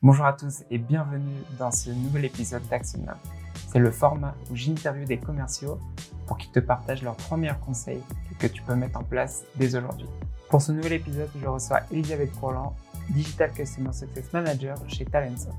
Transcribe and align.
Bonjour 0.00 0.26
à 0.26 0.32
tous 0.32 0.62
et 0.70 0.78
bienvenue 0.78 1.42
dans 1.58 1.72
ce 1.72 1.90
nouvel 1.90 2.26
épisode 2.26 2.62
d'Action 2.68 3.04
C'est 3.72 3.80
le 3.80 3.90
format 3.90 4.32
où 4.48 4.54
j'interviewe 4.54 5.06
des 5.06 5.18
commerciaux 5.18 5.80
pour 6.24 6.38
qu'ils 6.38 6.52
te 6.52 6.60
partagent 6.60 7.02
leurs 7.02 7.16
meilleurs 7.36 7.58
conseils 7.58 8.00
que 8.38 8.46
tu 8.46 8.62
peux 8.62 8.76
mettre 8.76 9.00
en 9.00 9.02
place 9.02 9.42
dès 9.56 9.74
aujourd'hui. 9.74 10.06
Pour 10.50 10.62
ce 10.62 10.70
nouvel 10.70 10.92
épisode, 10.92 11.28
je 11.42 11.46
reçois 11.48 11.80
Elisabeth 11.90 12.30
Courland, 12.38 12.76
Digital 13.10 13.50
Customer 13.50 13.92
Success 13.92 14.32
Manager 14.32 14.76
chez 14.86 15.04
Talentsoft. 15.04 15.58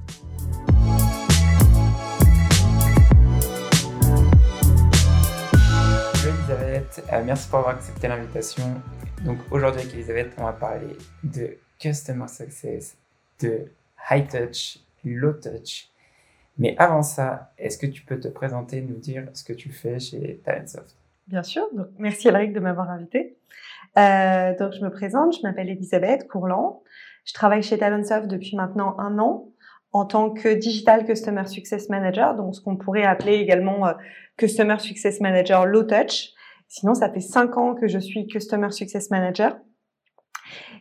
Bonjour 6.14 6.34
Elisabeth, 6.34 7.04
euh, 7.12 7.24
merci 7.26 7.50
pour 7.50 7.60
avoir 7.60 7.76
accepté 7.76 8.08
l'invitation. 8.08 8.82
Donc 9.26 9.40
aujourd'hui 9.52 9.82
avec 9.82 9.94
Elisabeth, 9.94 10.32
on 10.38 10.46
va 10.46 10.54
parler 10.54 10.98
de 11.26 11.58
Customer 11.78 12.30
Success, 12.30 12.96
de 13.42 13.70
high 14.10 14.28
touch, 14.28 14.80
low 15.04 15.34
touch. 15.34 15.90
Mais 16.58 16.76
avant 16.78 17.04
ça, 17.04 17.54
est-ce 17.58 17.78
que 17.78 17.88
tu 17.88 18.04
peux 18.04 18.20
te 18.20 18.28
présenter, 18.28 18.82
nous 18.82 18.98
dire 18.98 19.30
ce 19.34 19.44
que 19.44 19.54
tu 19.54 19.70
fais 19.70 20.00
chez 20.00 20.42
Talentsoft? 20.44 20.96
Bien 21.28 21.44
sûr. 21.44 21.68
Merci 21.98 22.28
Alric 22.28 22.54
de 22.54 22.60
m'avoir 22.60 22.90
invité. 22.90 23.38
Euh, 23.98 24.56
donc, 24.58 24.74
je 24.74 24.84
me 24.84 24.90
présente. 24.90 25.38
Je 25.38 25.42
m'appelle 25.44 25.70
Elisabeth 25.70 26.28
Courland. 26.28 26.82
Je 27.24 27.34
travaille 27.34 27.64
chez 27.64 27.78
Talentsoft 27.78 28.28
depuis 28.28 28.58
maintenant 28.58 29.00
un 29.00 29.20
an 29.20 29.50
en 29.92 30.06
tant 30.06 30.32
que 30.32 30.54
Digital 30.54 31.06
Customer 31.06 31.46
Success 31.46 31.90
Manager, 31.90 32.36
donc 32.36 32.56
ce 32.56 32.62
qu'on 32.62 32.78
pourrait 32.78 33.06
appeler 33.06 33.36
également 33.36 33.88
euh, 33.88 33.94
Customer 34.38 34.78
Success 34.78 35.20
Manager 35.20 35.66
Low 35.66 35.84
Touch. 35.84 36.32
Sinon, 36.68 36.94
ça 36.94 37.10
fait 37.12 37.22
cinq 37.22 37.58
ans 37.58 37.74
que 37.74 37.88
je 37.88 37.98
suis 37.98 38.28
Customer 38.28 38.70
Success 38.70 39.10
Manager. 39.10 39.58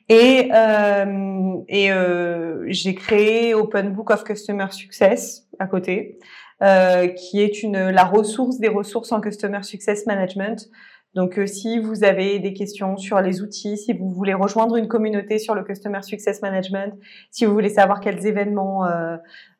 Et, 0.08 0.50
euh, 0.54 1.56
et 1.68 1.92
euh, 1.92 2.64
j'ai 2.68 2.94
créé 2.94 3.54
Open 3.54 3.92
Book 3.92 4.10
of 4.10 4.24
Customer 4.24 4.66
Success 4.70 5.46
à 5.58 5.66
côté, 5.66 6.18
euh, 6.62 7.08
qui 7.08 7.42
est 7.42 7.62
une 7.62 7.90
la 7.90 8.04
ressource 8.04 8.58
des 8.58 8.68
ressources 8.68 9.12
en 9.12 9.20
Customer 9.20 9.62
Success 9.62 10.06
Management. 10.06 10.68
Donc, 11.14 11.38
euh, 11.38 11.46
si 11.46 11.78
vous 11.78 12.04
avez 12.04 12.38
des 12.38 12.52
questions 12.52 12.96
sur 12.96 13.20
les 13.20 13.42
outils, 13.42 13.76
si 13.76 13.92
vous 13.92 14.10
voulez 14.10 14.34
rejoindre 14.34 14.76
une 14.76 14.88
communauté 14.88 15.38
sur 15.38 15.54
le 15.54 15.64
Customer 15.64 16.02
Success 16.02 16.42
Management, 16.42 16.94
si 17.30 17.44
vous 17.44 17.52
voulez 17.52 17.70
savoir 17.70 18.00
quels 18.00 18.26
événements, 18.26 18.84
euh, 18.86 19.16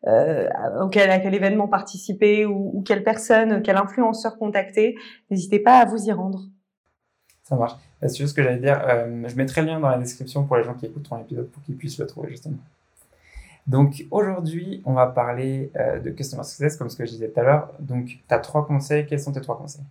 euh, 0.07 0.47
auquel, 0.83 1.11
à 1.11 1.19
quel 1.19 1.35
événement 1.35 1.67
participer 1.67 2.45
ou, 2.47 2.71
ou 2.75 2.83
quelle 2.83 3.03
personne, 3.03 3.63
quel 3.63 3.77
influenceur 3.77 4.39
contacter, 4.39 4.95
n'hésitez 5.31 5.59
pas 5.59 5.79
à 5.79 5.85
vous 5.87 6.05
y 6.07 6.13
rendre. 6.13 6.41
Ça 7.49 7.57
marche. 7.57 7.73
C'est 8.03 8.15
juste 8.15 8.29
ce 8.29 8.35
que 8.35 8.43
j'allais 8.43 8.59
dire. 8.59 8.79
Euh, 8.87 9.27
je 9.27 9.35
mettrai 9.35 9.63
le 9.63 9.69
lien 9.69 9.81
dans 9.81 9.89
la 9.89 9.97
description 9.97 10.45
pour 10.45 10.59
les 10.59 10.65
gens 10.65 10.75
qui 10.75 10.85
écouteront 10.85 11.17
l'épisode 11.17 11.51
pour 11.51 11.63
qu'ils 11.63 11.79
puissent 11.79 11.97
le 11.97 12.07
trouver 12.07 12.29
justement. 12.29 12.59
Donc 13.67 14.05
aujourd'hui, 14.11 14.83
on 14.85 14.93
va 14.93 15.07
parler 15.07 15.73
euh, 15.77 15.99
de 15.99 16.11
Customer 16.11 16.45
Success, 16.45 16.77
comme 16.77 16.91
ce 16.91 16.97
que 16.99 17.07
je 17.07 17.13
disais 17.13 17.31
tout 17.31 17.41
à 17.41 17.43
l'heure. 17.45 17.71
Donc, 17.81 18.05
tu 18.07 18.21
as 18.29 18.39
trois 18.39 18.67
conseils. 18.67 19.07
Quels 19.07 19.21
sont 19.21 19.33
tes 19.33 19.41
trois 19.41 19.57
conseils? 19.57 19.85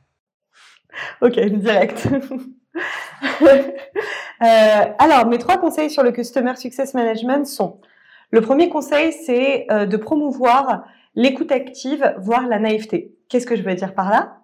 Ok, 1.22 1.40
direct. 1.40 2.08
euh, 3.42 4.86
alors, 5.00 5.26
mes 5.26 5.40
trois 5.40 5.58
conseils 5.58 5.90
sur 5.90 6.04
le 6.04 6.12
Customer 6.12 6.56
Success 6.56 6.94
Management 6.94 7.48
sont 7.48 7.82
le 8.30 8.42
premier 8.42 8.70
conseil, 8.70 9.14
c'est 9.14 9.66
de 9.70 9.98
promouvoir 9.98 10.86
l'écoute 11.16 11.52
active, 11.52 12.14
voire 12.20 12.46
la 12.48 12.60
naïveté. 12.60 13.16
Qu'est-ce 13.30 13.48
que 13.48 13.56
je 13.56 13.64
veux 13.64 13.74
dire 13.74 13.96
par 13.96 14.12
là? 14.12 14.38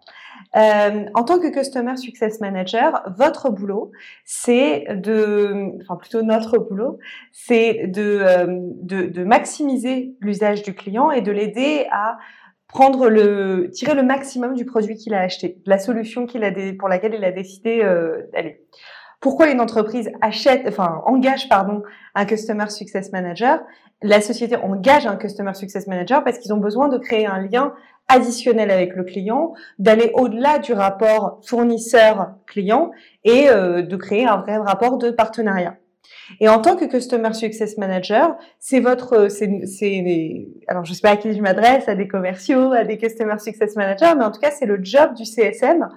Euh, 0.56 1.06
en 1.14 1.24
tant 1.24 1.40
que 1.40 1.52
Customer 1.52 1.98
Success 1.98 2.40
Manager, 2.40 3.04
votre 3.18 3.50
boulot, 3.50 3.92
c'est 4.24 4.86
de, 4.96 5.72
enfin 5.82 5.96
plutôt 5.96 6.22
notre 6.22 6.58
boulot, 6.60 7.00
c'est 7.32 7.88
de, 7.88 8.20
euh, 8.22 8.46
de, 8.82 9.04
de 9.04 9.24
maximiser 9.24 10.16
l'usage 10.20 10.62
du 10.62 10.74
client 10.74 11.10
et 11.12 11.22
de 11.22 11.32
l'aider 11.32 11.88
à 11.92 12.18
prendre 12.68 13.08
le, 13.08 13.70
tirer 13.72 13.94
le 13.94 14.04
maximum 14.04 14.56
du 14.56 14.66
produit 14.66 14.96
qu'il 14.96 15.14
a 15.14 15.20
acheté, 15.20 15.60
de 15.64 15.70
la 15.70 15.78
solution 15.78 16.26
qu'il 16.26 16.44
a 16.44 16.52
pour 16.78 16.90
laquelle 16.90 17.14
il 17.14 17.24
a 17.24 17.32
décidé 17.32 17.82
euh, 17.84 18.24
d'aller. 18.34 18.66
Pourquoi 19.22 19.50
une 19.50 19.62
entreprise 19.62 20.12
achète, 20.22 20.66
enfin 20.68 21.02
engage 21.06 21.48
pardon 21.48 21.82
un 22.14 22.26
Customer 22.26 22.70
Success 22.70 23.12
Manager? 23.12 23.62
La 24.02 24.20
société 24.20 24.58
engage 24.58 25.08
un 25.08 25.16
Customer 25.16 25.54
Success 25.54 25.88
Manager 25.88 26.24
parce 26.26 26.40
qu'ils 26.40 26.52
ont 26.52 26.58
besoin 26.58 26.90
de 26.90 26.98
créer 26.98 27.26
un 27.26 27.40
lien 27.40 27.74
additionnel 28.08 28.72
avec 28.72 28.96
le 28.96 29.04
client, 29.04 29.54
d'aller 29.80 30.12
au-delà 30.14 30.60
du 30.60 30.74
rapport 30.74 31.40
fournisseur-client 31.46 32.92
et 33.24 33.50
euh, 33.50 33.82
de 33.82 33.96
créer 33.96 34.26
un 34.26 34.38
vrai 34.38 34.58
rapport 34.58 34.98
de 34.98 35.10
partenariat. 35.10 35.78
Et 36.40 36.50
en 36.50 36.60
tant 36.60 36.76
que 36.76 36.86
Customer 36.86 37.34
Success 37.34 37.78
Manager, 37.78 38.36
c'est 38.60 38.80
votre, 38.80 39.30
c'est, 39.30 40.48
alors 40.68 40.86
je 40.86 40.94
sais 40.94 41.02
pas 41.02 41.12
à 41.12 41.18
qui 41.18 41.34
je 41.34 41.42
m'adresse, 41.42 41.88
à 41.88 41.96
des 41.96 42.08
commerciaux, 42.08 42.72
à 42.72 42.84
des 42.84 42.98
Customer 42.98 43.38
Success 43.40 43.76
Managers, 43.76 44.14
mais 44.18 44.26
en 44.26 44.32
tout 44.32 44.40
cas 44.40 44.52
c'est 44.52 44.66
le 44.66 44.80
job 44.84 45.14
du 45.14 45.26
CSM 45.26 45.90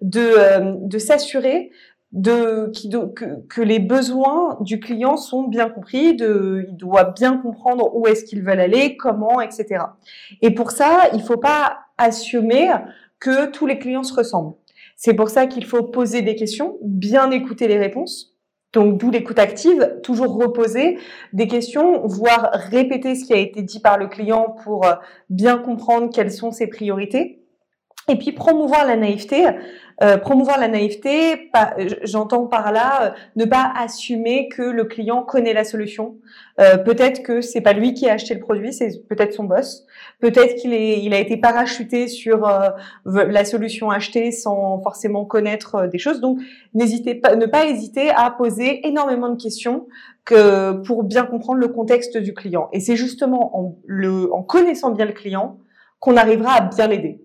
de, 0.00 0.20
euh, 0.20 0.74
de 0.80 0.98
s'assurer 0.98 1.70
de, 2.14 2.70
qui, 2.70 2.88
que, 2.88 3.44
que, 3.48 3.60
les 3.60 3.80
besoins 3.80 4.56
du 4.60 4.78
client 4.78 5.16
sont 5.16 5.42
bien 5.42 5.68
compris, 5.68 6.14
de, 6.14 6.64
il 6.68 6.76
doit 6.76 7.10
bien 7.10 7.36
comprendre 7.38 7.94
où 7.94 8.06
est-ce 8.06 8.24
qu'ils 8.24 8.42
veulent 8.42 8.60
aller, 8.60 8.96
comment, 8.96 9.40
etc. 9.40 9.84
Et 10.40 10.54
pour 10.54 10.70
ça, 10.70 11.08
il 11.12 11.22
faut 11.22 11.36
pas 11.36 11.80
assumer 11.98 12.70
que 13.18 13.50
tous 13.50 13.66
les 13.66 13.80
clients 13.80 14.04
se 14.04 14.14
ressemblent. 14.14 14.54
C'est 14.96 15.14
pour 15.14 15.28
ça 15.28 15.46
qu'il 15.46 15.64
faut 15.64 15.82
poser 15.82 16.22
des 16.22 16.36
questions, 16.36 16.78
bien 16.82 17.32
écouter 17.32 17.66
les 17.66 17.78
réponses. 17.78 18.32
Donc, 18.72 18.98
d'où 18.98 19.10
l'écoute 19.10 19.38
active, 19.38 20.00
toujours 20.02 20.36
reposer 20.36 20.98
des 21.32 21.48
questions, 21.48 22.06
voire 22.06 22.50
répéter 22.52 23.16
ce 23.16 23.24
qui 23.24 23.32
a 23.32 23.38
été 23.38 23.62
dit 23.62 23.80
par 23.80 23.98
le 23.98 24.06
client 24.06 24.56
pour 24.64 24.86
euh, 24.86 24.94
bien 25.30 25.58
comprendre 25.58 26.10
quelles 26.12 26.32
sont 26.32 26.52
ses 26.52 26.68
priorités. 26.68 27.43
Et 28.08 28.16
puis 28.16 28.32
promouvoir 28.32 28.86
la 28.86 28.96
naïveté. 28.96 29.46
Euh, 30.02 30.16
promouvoir 30.16 30.58
la 30.58 30.66
naïveté, 30.66 31.50
j'entends 32.02 32.46
par 32.46 32.72
là 32.72 33.02
euh, 33.02 33.10
ne 33.36 33.44
pas 33.44 33.72
assumer 33.76 34.48
que 34.48 34.62
le 34.62 34.84
client 34.84 35.22
connaît 35.22 35.52
la 35.52 35.62
solution. 35.62 36.16
Euh, 36.60 36.76
peut-être 36.78 37.22
que 37.22 37.40
c'est 37.40 37.60
pas 37.60 37.72
lui 37.72 37.94
qui 37.94 38.08
a 38.08 38.14
acheté 38.14 38.34
le 38.34 38.40
produit, 38.40 38.72
c'est 38.72 39.06
peut-être 39.08 39.32
son 39.32 39.44
boss. 39.44 39.86
Peut-être 40.18 40.56
qu'il 40.56 40.74
il 40.74 41.14
a 41.14 41.18
été 41.20 41.36
parachuté 41.36 42.08
sur 42.08 42.44
euh, 42.48 42.70
la 43.04 43.44
solution 43.44 43.90
achetée 43.90 44.32
sans 44.32 44.82
forcément 44.82 45.24
connaître 45.24 45.86
des 45.86 45.98
choses. 45.98 46.20
Donc, 46.20 46.40
n'hésitez 46.74 47.14
pas, 47.14 47.36
ne 47.36 47.46
pas 47.46 47.66
hésiter 47.66 48.10
à 48.10 48.32
poser 48.32 48.86
énormément 48.86 49.28
de 49.28 49.40
questions 49.40 49.86
que 50.24 50.72
pour 50.82 51.04
bien 51.04 51.24
comprendre 51.24 51.60
le 51.60 51.68
contexte 51.68 52.16
du 52.16 52.34
client. 52.34 52.68
Et 52.72 52.80
c'est 52.80 52.96
justement 52.96 53.56
en, 53.56 53.76
le, 53.86 54.32
en 54.32 54.42
connaissant 54.42 54.90
bien 54.90 55.04
le 55.06 55.12
client 55.12 55.58
qu'on 56.00 56.16
arrivera 56.16 56.54
à 56.54 56.60
bien 56.62 56.88
l'aider. 56.88 57.23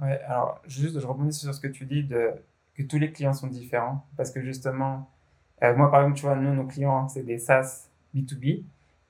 Ouais, 0.00 0.20
alors 0.26 0.60
juste, 0.66 1.00
je 1.00 1.06
rebondis 1.06 1.32
sur 1.32 1.54
ce 1.54 1.60
que 1.60 1.68
tu 1.68 1.86
dis 1.86 2.04
de 2.04 2.32
que 2.74 2.82
tous 2.82 2.98
les 2.98 3.10
clients 3.10 3.32
sont 3.32 3.46
différents 3.46 4.06
parce 4.16 4.30
que 4.30 4.42
justement, 4.42 5.10
euh, 5.62 5.74
moi 5.74 5.90
par 5.90 6.00
exemple, 6.02 6.18
tu 6.18 6.26
vois, 6.26 6.36
nous, 6.36 6.54
nos 6.54 6.66
clients, 6.66 7.08
c'est 7.08 7.22
des 7.22 7.38
SaaS 7.38 7.88
B2B 8.14 8.64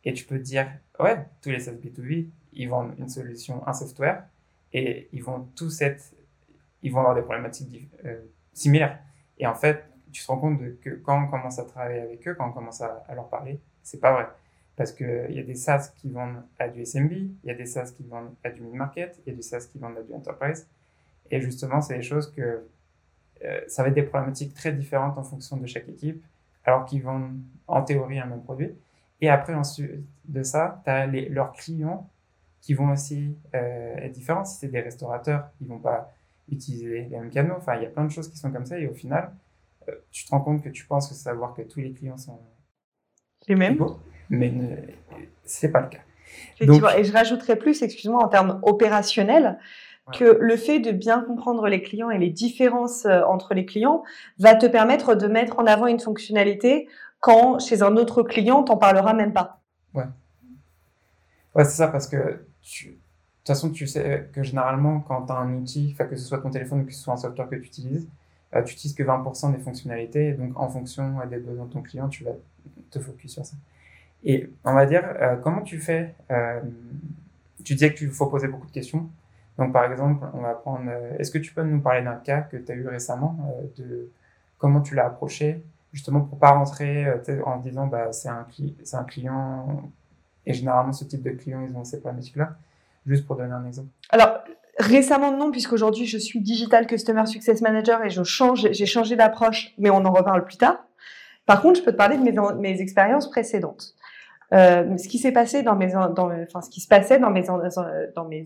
et 0.04 0.12
tu 0.12 0.24
peux 0.24 0.38
dire, 0.38 0.68
ouais, 1.00 1.26
tous 1.42 1.50
les 1.50 1.60
SaaS 1.60 1.72
B2B, 1.72 2.28
ils 2.52 2.68
vendent 2.68 2.94
une 2.98 3.08
solution, 3.08 3.66
un 3.66 3.72
software 3.72 4.24
et 4.72 5.08
ils 5.12 5.22
vont 5.24 5.48
tous 5.56 5.82
être, 5.82 6.14
ils 6.82 6.92
vont 6.92 7.00
avoir 7.00 7.16
des 7.16 7.22
problématiques 7.22 7.88
euh, 8.04 8.20
similaires. 8.52 9.00
Et 9.38 9.46
en 9.46 9.54
fait, 9.54 9.84
tu 10.12 10.22
te 10.22 10.26
rends 10.28 10.38
compte 10.38 10.58
de 10.60 10.78
que 10.80 10.90
quand 10.90 11.24
on 11.24 11.26
commence 11.28 11.58
à 11.58 11.64
travailler 11.64 12.00
avec 12.00 12.26
eux, 12.28 12.34
quand 12.34 12.48
on 12.48 12.52
commence 12.52 12.80
à, 12.80 13.04
à 13.08 13.14
leur 13.14 13.28
parler, 13.28 13.60
c'est 13.82 14.00
pas 14.00 14.12
vrai. 14.12 14.28
Parce 14.76 14.92
qu'il 14.92 15.30
y 15.30 15.40
a 15.40 15.42
des 15.42 15.54
SaaS 15.54 15.92
qui 15.96 16.10
vendent 16.10 16.42
à 16.58 16.68
du 16.68 16.84
SMB, 16.84 17.12
il 17.12 17.36
y 17.44 17.50
a 17.50 17.54
des 17.54 17.66
SaaS 17.66 17.92
qui 17.96 18.04
vendent 18.04 18.34
à 18.44 18.50
du 18.50 18.62
mid-market, 18.62 19.18
il 19.26 19.30
y 19.30 19.32
a 19.32 19.36
des 19.36 19.42
SaaS 19.42 19.66
qui 19.72 19.78
vendent 19.78 19.96
à 19.98 20.02
du 20.02 20.12
enterprise. 20.12 20.68
Et 21.30 21.40
justement, 21.40 21.80
c'est 21.80 21.96
des 21.96 22.02
choses 22.02 22.32
que 22.32 22.66
euh, 23.44 23.60
ça 23.68 23.82
va 23.82 23.88
être 23.88 23.94
des 23.94 24.02
problématiques 24.02 24.54
très 24.54 24.72
différentes 24.72 25.18
en 25.18 25.22
fonction 25.22 25.56
de 25.56 25.66
chaque 25.66 25.88
équipe, 25.88 26.24
alors 26.64 26.84
qu'ils 26.84 27.02
vendent 27.02 27.38
en 27.66 27.82
théorie 27.82 28.18
un 28.18 28.26
même 28.26 28.42
produit. 28.42 28.70
Et 29.20 29.28
après, 29.28 29.54
ensuite 29.54 29.90
de 30.26 30.42
ça, 30.42 30.80
tu 30.84 30.90
as 30.90 31.06
les, 31.06 31.28
leurs 31.28 31.52
clients 31.52 32.08
qui 32.60 32.74
vont 32.74 32.90
aussi 32.90 33.36
euh, 33.54 33.96
être 33.96 34.12
différents. 34.12 34.44
Si 34.44 34.58
c'est 34.58 34.68
des 34.68 34.80
restaurateurs, 34.80 35.50
ils 35.60 35.68
vont 35.68 35.78
pas 35.78 36.12
utiliser 36.50 37.02
les 37.02 37.16
mêmes 37.16 37.30
canaux. 37.30 37.54
Enfin, 37.56 37.76
il 37.76 37.82
y 37.82 37.86
a 37.86 37.90
plein 37.90 38.04
de 38.04 38.10
choses 38.10 38.28
qui 38.28 38.36
sont 38.36 38.50
comme 38.50 38.66
ça. 38.66 38.78
Et 38.78 38.86
au 38.86 38.94
final, 38.94 39.32
euh, 39.88 39.94
tu 40.10 40.24
te 40.24 40.30
rends 40.30 40.40
compte 40.40 40.62
que 40.62 40.68
tu 40.68 40.84
penses 40.86 41.08
que 41.08 41.14
savoir 41.14 41.54
que 41.54 41.62
tous 41.62 41.80
les 41.80 41.92
clients 41.92 42.16
sont 42.18 42.40
les 43.48 43.54
mêmes, 43.54 43.78
mais 44.28 44.52
c'est 45.44 45.70
pas 45.70 45.80
le 45.82 45.88
cas. 45.88 46.00
et 46.60 47.04
je 47.04 47.12
rajouterais 47.12 47.56
plus, 47.56 47.82
excuse-moi, 47.82 48.24
en 48.24 48.28
termes 48.28 48.58
opérationnels, 48.62 49.58
que 50.12 50.38
le 50.40 50.56
fait 50.56 50.78
de 50.78 50.92
bien 50.92 51.20
comprendre 51.20 51.66
les 51.68 51.82
clients 51.82 52.10
et 52.10 52.18
les 52.18 52.30
différences 52.30 53.06
euh, 53.06 53.22
entre 53.22 53.54
les 53.54 53.66
clients 53.66 54.04
va 54.38 54.54
te 54.54 54.66
permettre 54.66 55.14
de 55.14 55.26
mettre 55.26 55.58
en 55.58 55.66
avant 55.66 55.86
une 55.86 55.98
fonctionnalité 55.98 56.88
quand 57.20 57.58
chez 57.58 57.82
un 57.82 57.96
autre 57.96 58.22
client, 58.22 58.62
t'en 58.62 58.76
parleras 58.76 59.14
même 59.14 59.32
pas. 59.32 59.60
Ouais. 59.94 60.04
Ouais, 61.54 61.64
c'est 61.64 61.76
ça, 61.76 61.88
parce 61.88 62.06
que 62.06 62.44
tu... 62.62 62.86
de 62.86 62.92
toute 62.92 63.46
façon, 63.46 63.70
tu 63.70 63.86
sais 63.86 64.28
que 64.32 64.42
généralement, 64.42 65.00
quand 65.00 65.26
tu 65.26 65.32
as 65.32 65.36
un 65.36 65.54
outil, 65.54 65.94
que 65.94 66.16
ce 66.16 66.24
soit 66.24 66.38
ton 66.38 66.50
téléphone 66.50 66.82
ou 66.82 66.84
que 66.84 66.92
ce 66.92 67.02
soit 67.02 67.14
un 67.14 67.16
software 67.16 67.48
que 67.48 67.56
tu 67.56 67.66
utilises, 67.66 68.08
euh, 68.54 68.62
tu 68.62 68.74
utilises 68.74 68.94
que 68.94 69.02
20% 69.02 69.56
des 69.56 69.58
fonctionnalités. 69.58 70.28
Et 70.28 70.32
donc, 70.34 70.52
en 70.56 70.68
fonction 70.68 71.18
des 71.28 71.38
besoins 71.38 71.64
de 71.64 71.72
ton 71.72 71.82
client, 71.82 72.08
tu 72.08 72.22
vas 72.22 72.32
te 72.90 73.00
focus 73.00 73.32
sur 73.32 73.44
ça. 73.44 73.56
Et 74.22 74.50
on 74.64 74.74
va 74.74 74.86
dire, 74.86 75.04
comment 75.42 75.62
tu 75.62 75.78
fais 75.78 76.14
Tu 77.64 77.74
disais 77.74 77.92
qu'il 77.94 78.10
faut 78.10 78.26
poser 78.26 78.48
beaucoup 78.48 78.66
de 78.66 78.72
questions. 78.72 79.08
Donc, 79.58 79.72
par 79.72 79.90
exemple, 79.90 80.26
on 80.34 80.40
va 80.40 80.54
prendre. 80.54 80.90
Est-ce 81.18 81.30
que 81.30 81.38
tu 81.38 81.54
peux 81.54 81.62
nous 81.62 81.80
parler 81.80 82.02
d'un 82.02 82.16
cas 82.16 82.42
que 82.42 82.56
tu 82.56 82.70
as 82.70 82.74
eu 82.74 82.86
récemment 82.88 83.38
de 83.78 84.10
comment 84.58 84.80
tu 84.80 84.94
l'as 84.94 85.06
approché, 85.06 85.62
justement 85.92 86.20
pour 86.20 86.38
pas 86.38 86.50
rentrer 86.50 87.06
en 87.44 87.58
disant 87.58 87.86
bah, 87.86 88.12
c'est 88.12 88.28
un, 88.28 88.46
un 88.92 89.04
client, 89.04 89.90
et 90.44 90.52
généralement 90.52 90.92
ce 90.92 91.04
type 91.04 91.22
de 91.22 91.30
clients, 91.30 91.62
ils 91.66 91.76
ont 91.76 91.84
ces 91.84 92.00
problématiques-là, 92.00 92.56
juste 93.06 93.26
pour 93.26 93.36
donner 93.36 93.52
un 93.52 93.66
exemple. 93.66 93.88
Alors, 94.10 94.40
Récemment, 94.78 95.32
non, 95.32 95.50
puisqu'aujourd'hui, 95.50 96.04
je 96.04 96.18
suis 96.18 96.40
Digital 96.40 96.86
Customer 96.86 97.24
Success 97.24 97.62
Manager 97.62 98.04
et 98.04 98.10
je 98.10 98.22
change, 98.22 98.68
j'ai 98.72 98.86
changé 98.86 99.16
d'approche, 99.16 99.72
mais 99.78 99.88
on 99.88 100.04
en 100.04 100.12
reparle 100.12 100.44
plus 100.44 100.58
tard. 100.58 100.84
Par 101.46 101.62
contre, 101.62 101.80
je 101.80 101.84
peux 101.84 101.92
te 101.92 101.96
parler 101.96 102.18
de 102.18 102.22
mes, 102.22 102.34
mes 102.58 102.80
expériences 102.80 103.30
précédentes. 103.30 103.94
Euh, 104.52 104.96
ce 104.98 105.08
qui 105.08 105.18
s'est 105.18 105.32
passé 105.32 105.62
dans 105.62 105.76
mes, 105.76 105.92
dans, 105.92 106.30
enfin, 106.42 106.60
ce 106.60 106.68
qui 106.68 106.80
se 106.80 106.88
passait 106.88 107.18
dans 107.18 107.30
mes, 107.30 107.44
dans 108.14 108.24
mes 108.26 108.44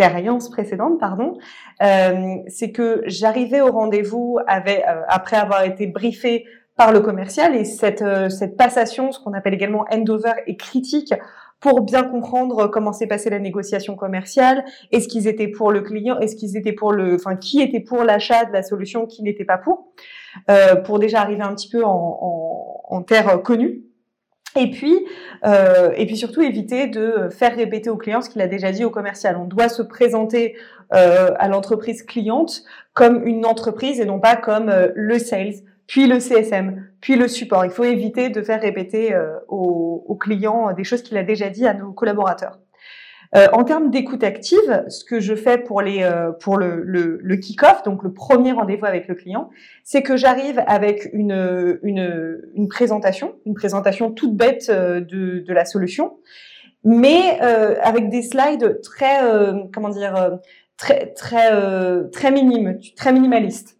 expériences 0.00 0.48
précédentes, 0.48 0.98
pardon, 0.98 1.34
euh, 1.82 2.36
c'est 2.48 2.72
que 2.72 3.02
j'arrivais 3.06 3.60
au 3.60 3.70
rendez-vous 3.70 4.38
euh, 4.38 5.02
après 5.08 5.36
avoir 5.36 5.64
été 5.64 5.86
briefé 5.86 6.44
par 6.76 6.92
le 6.92 7.00
commercial 7.00 7.54
et 7.54 7.64
cette, 7.64 8.02
euh, 8.02 8.30
cette 8.30 8.56
passation, 8.56 9.12
ce 9.12 9.20
qu'on 9.20 9.34
appelle 9.34 9.54
également 9.54 9.84
handover, 9.90 10.32
est 10.46 10.56
critique 10.56 11.12
pour 11.60 11.82
bien 11.82 12.04
comprendre 12.04 12.68
comment 12.68 12.94
s'est 12.94 13.06
passée 13.06 13.28
la 13.28 13.38
négociation 13.38 13.94
commerciale, 13.94 14.64
est-ce 14.92 15.08
qu'ils 15.08 15.28
étaient 15.28 15.48
pour 15.48 15.70
le 15.70 15.82
client, 15.82 16.18
est-ce 16.18 16.34
qu'ils 16.34 16.56
étaient 16.56 16.72
pour 16.72 16.92
le, 16.92 17.16
enfin 17.16 17.36
qui 17.36 17.60
était 17.60 17.80
pour 17.80 18.02
l'achat 18.02 18.46
de 18.46 18.52
la 18.52 18.62
solution, 18.62 19.04
qui 19.04 19.22
n'était 19.22 19.44
pas 19.44 19.58
pour, 19.58 19.92
pour 20.86 20.98
déjà 20.98 21.20
arriver 21.20 21.42
un 21.42 21.54
petit 21.54 21.68
peu 21.68 21.84
en, 21.84 22.18
en, 22.22 22.80
en 22.88 23.02
terre 23.02 23.42
connue. 23.42 23.82
Et 24.56 24.70
puis, 24.70 25.06
euh, 25.44 25.92
et 25.96 26.06
puis 26.06 26.16
surtout 26.16 26.42
éviter 26.42 26.88
de 26.88 27.28
faire 27.30 27.54
répéter 27.54 27.88
au 27.88 27.96
client 27.96 28.20
ce 28.20 28.28
qu'il 28.28 28.42
a 28.42 28.48
déjà 28.48 28.72
dit 28.72 28.84
au 28.84 28.90
commercial. 28.90 29.36
On 29.36 29.44
doit 29.44 29.68
se 29.68 29.82
présenter 29.82 30.56
euh, 30.92 31.30
à 31.38 31.46
l'entreprise 31.46 32.02
cliente 32.02 32.64
comme 32.94 33.24
une 33.24 33.46
entreprise 33.46 34.00
et 34.00 34.04
non 34.04 34.18
pas 34.18 34.34
comme 34.34 34.68
euh, 34.68 34.88
le 34.96 35.20
sales, 35.20 35.54
puis 35.86 36.08
le 36.08 36.18
CSM, 36.18 36.84
puis 37.00 37.14
le 37.14 37.28
support. 37.28 37.64
Il 37.64 37.70
faut 37.70 37.84
éviter 37.84 38.28
de 38.28 38.42
faire 38.42 38.60
répéter 38.60 39.14
euh, 39.14 39.36
aux, 39.46 40.16
clients 40.20 40.72
des 40.72 40.82
choses 40.82 41.02
qu'il 41.02 41.16
a 41.16 41.22
déjà 41.22 41.48
dit 41.48 41.64
à 41.64 41.74
nos 41.74 41.92
collaborateurs. 41.92 42.58
Euh, 43.36 43.46
en 43.52 43.62
termes 43.62 43.90
d'écoute 43.90 44.24
active, 44.24 44.84
ce 44.88 45.04
que 45.04 45.20
je 45.20 45.34
fais 45.34 45.58
pour 45.58 45.82
les 45.82 46.02
euh, 46.02 46.32
pour 46.32 46.56
le, 46.56 46.82
le, 46.82 47.20
le 47.22 47.36
kick-off, 47.36 47.82
donc 47.84 48.02
le 48.02 48.12
premier 48.12 48.52
rendez-vous 48.52 48.86
avec 48.86 49.06
le 49.06 49.14
client, 49.14 49.50
c'est 49.84 50.02
que 50.02 50.16
j'arrive 50.16 50.62
avec 50.66 51.08
une, 51.12 51.78
une, 51.82 52.40
une 52.54 52.68
présentation, 52.68 53.36
une 53.46 53.54
présentation 53.54 54.10
toute 54.10 54.36
bête 54.36 54.68
de, 54.70 55.44
de 55.46 55.52
la 55.52 55.64
solution, 55.64 56.18
mais 56.82 57.38
avec 57.82 58.08
des 58.08 58.22
slides 58.22 58.80
très 58.82 59.20
comment 59.72 59.90
dire 59.90 60.38
très 60.76 61.12
très 61.12 61.52
très 62.10 62.30
minimes, 62.32 62.78
très 62.96 63.12
minimalistes. 63.12 63.76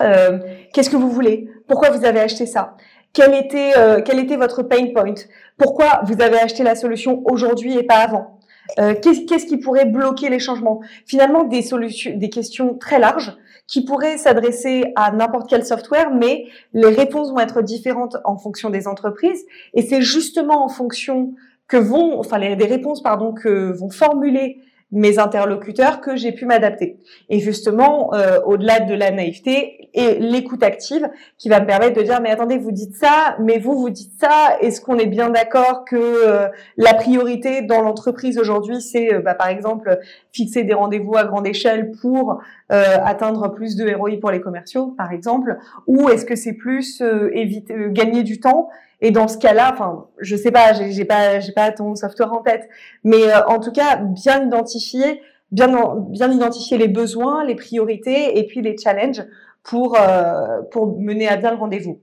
Euh, 0.00 0.38
qu'est-ce 0.72 0.90
que 0.90 0.96
vous 0.96 1.10
voulez? 1.10 1.50
Pourquoi 1.66 1.90
vous 1.90 2.04
avez 2.04 2.20
acheté 2.20 2.46
ça? 2.46 2.76
Quel 3.12 3.34
était, 3.34 3.72
euh, 3.76 4.00
quel 4.04 4.18
était 4.20 4.36
votre 4.36 4.62
pain 4.62 4.92
point? 4.94 5.14
Pourquoi 5.56 6.02
vous 6.04 6.22
avez 6.22 6.38
acheté 6.38 6.62
la 6.62 6.74
solution 6.74 7.22
aujourd'hui 7.24 7.76
et 7.76 7.82
pas 7.82 7.96
avant? 7.96 8.37
Euh, 8.78 8.94
Qu'est-ce 9.00 9.46
qui 9.46 9.56
pourrait 9.58 9.86
bloquer 9.86 10.28
les 10.28 10.38
changements? 10.38 10.80
Finalement, 11.06 11.44
des 11.44 11.62
solutions, 11.62 12.16
des 12.16 12.30
questions 12.30 12.74
très 12.74 12.98
larges 12.98 13.36
qui 13.66 13.84
pourraient 13.84 14.16
s'adresser 14.16 14.92
à 14.96 15.12
n'importe 15.12 15.48
quel 15.48 15.64
software, 15.64 16.10
mais 16.10 16.46
les 16.72 16.88
réponses 16.88 17.30
vont 17.30 17.40
être 17.40 17.62
différentes 17.62 18.16
en 18.24 18.36
fonction 18.38 18.70
des 18.70 18.88
entreprises. 18.88 19.44
Et 19.74 19.82
c'est 19.82 20.00
justement 20.00 20.64
en 20.64 20.68
fonction 20.68 21.34
que 21.68 21.76
vont, 21.76 22.18
enfin, 22.18 22.38
les, 22.38 22.56
des 22.56 22.64
réponses, 22.64 23.02
pardon, 23.02 23.32
que 23.32 23.70
vont 23.72 23.90
formuler 23.90 24.62
mes 24.90 25.18
interlocuteurs 25.18 26.00
que 26.00 26.16
j'ai 26.16 26.32
pu 26.32 26.46
m'adapter. 26.46 26.98
Et 27.28 27.40
justement, 27.40 28.14
euh, 28.14 28.40
au-delà 28.46 28.80
de 28.80 28.94
la 28.94 29.10
naïveté 29.10 29.90
et 29.92 30.18
l'écoute 30.18 30.62
active 30.62 31.08
qui 31.36 31.48
va 31.48 31.60
me 31.60 31.66
permettre 31.66 31.96
de 31.96 32.02
dire 32.02 32.20
mais 32.22 32.30
attendez, 32.30 32.56
vous 32.56 32.72
dites 32.72 32.94
ça, 32.96 33.36
mais 33.40 33.58
vous 33.58 33.78
vous 33.78 33.90
dites 33.90 34.12
ça, 34.18 34.56
est-ce 34.60 34.80
qu'on 34.80 34.96
est 34.98 35.06
bien 35.06 35.28
d'accord 35.28 35.84
que 35.84 35.96
euh, 35.96 36.48
la 36.76 36.94
priorité 36.94 37.62
dans 37.62 37.82
l'entreprise 37.82 38.38
aujourd'hui 38.38 38.80
c'est 38.80 39.12
euh, 39.12 39.20
bah, 39.20 39.34
par 39.34 39.48
exemple 39.48 39.98
fixer 40.32 40.64
des 40.64 40.74
rendez-vous 40.74 41.16
à 41.16 41.24
grande 41.24 41.46
échelle 41.46 41.92
pour 42.00 42.40
atteindre 42.70 43.48
plus 43.48 43.76
de 43.76 43.94
ROI 43.94 44.18
pour 44.20 44.30
les 44.30 44.42
commerciaux 44.42 44.94
par 44.98 45.10
exemple, 45.10 45.56
ou 45.86 46.10
est-ce 46.10 46.26
que 46.26 46.36
c'est 46.36 46.52
plus 46.52 47.02
éviter 47.32 47.74
gagner 47.88 48.22
du 48.22 48.40
temps 48.40 48.68
et 49.00 49.10
dans 49.10 49.28
ce 49.28 49.38
cas-là, 49.38 49.70
enfin, 49.72 50.06
je 50.18 50.34
sais 50.36 50.50
pas, 50.50 50.72
j'ai 50.72 51.04
pas, 51.04 51.38
j'ai 51.40 51.52
pas 51.52 51.70
ton 51.70 51.94
software 51.94 52.32
en 52.32 52.42
tête, 52.42 52.68
mais 53.04 53.30
euh, 53.32 53.44
en 53.46 53.60
tout 53.60 53.70
cas, 53.70 53.96
bien 53.96 54.44
identifier, 54.44 55.22
bien, 55.52 55.68
bien 56.08 56.30
identifier 56.32 56.78
les 56.78 56.88
besoins, 56.88 57.44
les 57.44 57.54
priorités 57.54 58.38
et 58.38 58.46
puis 58.46 58.60
les 58.60 58.76
challenges 58.76 59.24
pour 59.62 59.96
euh, 59.96 60.62
pour 60.72 60.98
mener 60.98 61.28
à 61.28 61.36
bien 61.36 61.52
le 61.52 61.58
rendez-vous. 61.58 62.00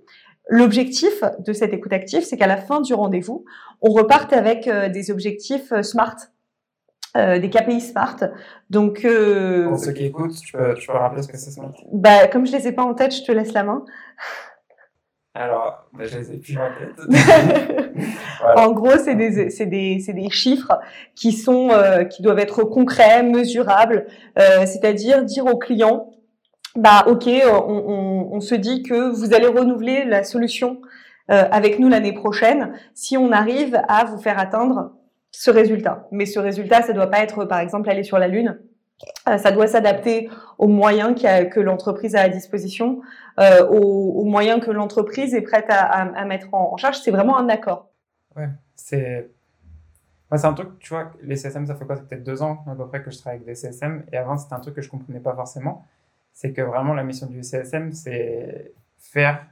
L'objectif 0.48 1.24
de 1.40 1.54
cette 1.54 1.74
écoute 1.74 1.92
active, 1.92 2.22
c'est 2.22 2.38
qu'à 2.38 2.48
la 2.48 2.58
fin 2.58 2.80
du 2.80 2.94
rendez-vous, 2.94 3.46
on 3.82 3.92
reparte 3.92 4.32
avec 4.32 4.68
euh, 4.68 4.88
des 4.90 5.12
objectifs 5.12 5.74
SMART, 5.82 6.16
des 7.16 7.50
KPI 7.50 7.80
SMART. 7.80 8.18
Donc, 8.70 9.02
pour 9.04 9.80
ceux 9.80 9.94
qui 9.94 10.06
écoutent, 10.06 10.36
tu 10.36 10.52
peux, 10.52 10.74
tu 10.74 10.88
peux 10.88 10.94
rappeler 10.94 11.22
ce 11.22 11.30
que 11.30 11.38
c'est 11.38 11.50
SMART 11.50 11.74
Bah, 11.94 12.28
comme 12.28 12.46
je 12.46 12.52
les 12.52 12.68
ai 12.68 12.74
pas 12.74 12.84
en 12.84 12.94
tête, 12.94 13.16
je 13.16 13.24
te 13.24 13.32
laisse 13.32 13.54
la 13.54 13.64
main. 13.64 13.86
Alors, 15.38 15.86
bah, 15.92 16.06
je 16.06 16.18
les 16.18 16.32
ai 16.32 16.38
plus 16.38 16.58
en 16.58 16.70
tête. 16.80 17.96
En 18.58 18.72
gros, 18.72 18.98
c'est 18.98 19.16
des, 19.16 19.50
c'est 19.50 19.66
des, 19.66 20.00
c'est 20.00 20.14
des 20.14 20.30
chiffres 20.30 20.80
qui 21.16 21.32
sont, 21.32 21.70
euh, 21.72 22.04
qui 22.04 22.22
doivent 22.22 22.40
être 22.40 22.64
concrets, 22.64 23.24
mesurables, 23.24 24.08
euh, 24.38 24.66
c'est-à-dire 24.66 25.24
dire 25.24 25.46
au 25.46 25.58
client, 25.58 26.12
bah 26.76 27.06
ok, 27.08 27.28
on, 27.28 27.74
on, 27.88 28.30
on, 28.34 28.40
se 28.42 28.54
dit 28.56 28.84
que 28.84 29.10
vous 29.10 29.34
allez 29.34 29.48
renouveler 29.48 30.04
la 30.06 30.24
solution 30.24 30.82
euh, 31.32 31.44
avec 31.52 31.80
nous 31.80 31.90
l'année 31.90 32.14
prochaine 32.14 32.74
si 32.94 33.18
on 33.18 33.32
arrive 33.32 33.82
à 33.88 34.04
vous 34.06 34.18
faire 34.18 34.38
atteindre 34.38 34.92
ce 35.32 35.52
résultat. 35.52 36.08
Mais 36.12 36.26
ce 36.26 36.40
résultat, 36.40 36.82
ça 36.82 36.94
doit 36.94 37.08
pas 37.10 37.20
être, 37.20 37.46
par 37.46 37.60
exemple, 37.60 37.90
aller 37.90 38.04
sur 38.04 38.20
la 38.20 38.28
lune. 38.28 38.60
Euh, 39.28 39.38
ça 39.38 39.52
doit 39.52 39.68
s'adapter 39.68 40.30
aux 40.58 40.68
moyens 40.68 41.16
que 41.16 41.60
l'entreprise 41.60 42.16
a 42.16 42.22
à 42.22 42.30
disposition, 42.30 43.02
euh, 43.40 43.68
aux, 43.68 44.24
moyens 44.24 44.64
que 44.64 44.72
l'entreprise 44.72 45.34
est 45.34 45.42
prête 45.42 45.66
à, 45.70 46.26
mettre 46.26 46.54
en, 46.54 46.78
charge. 46.78 47.00
C'est 47.00 47.12
vraiment 47.12 47.38
un 47.38 47.50
accord. 47.50 47.90
Ouais, 48.36 48.50
c'est. 48.76 49.30
c'est 50.36 50.46
un 50.46 50.54
truc, 50.54 50.80
tu 50.80 50.90
vois, 50.90 51.12
les 51.22 51.36
CSM, 51.36 51.66
ça 51.66 51.76
fait 51.76 51.86
quoi? 51.86 51.98
Ça 51.98 52.04
peut-être 52.04 52.24
deux 52.24 52.42
ans 52.42 52.64
à 52.68 52.76
peu 52.76 52.88
près 52.88 53.02
que 53.02 53.12
je 53.12 53.18
travaille 53.18 53.42
avec 53.42 53.48
des 53.48 53.56
CSM. 53.56 54.06
Et 54.12 54.18
avant, 54.18 54.38
c'était 54.38 54.54
un 54.54 54.60
truc 54.60 54.76
que 54.76 54.82
je 54.82 54.90
comprenais 54.90 55.20
pas 55.20 55.36
forcément. 55.36 55.86
C'est 56.32 56.54
que 56.54 56.62
vraiment, 56.62 56.94
la 56.94 57.04
mission 57.04 57.28
du 57.28 57.44
CSM, 57.44 57.92
c'est 57.92 58.74
faire 58.98 59.46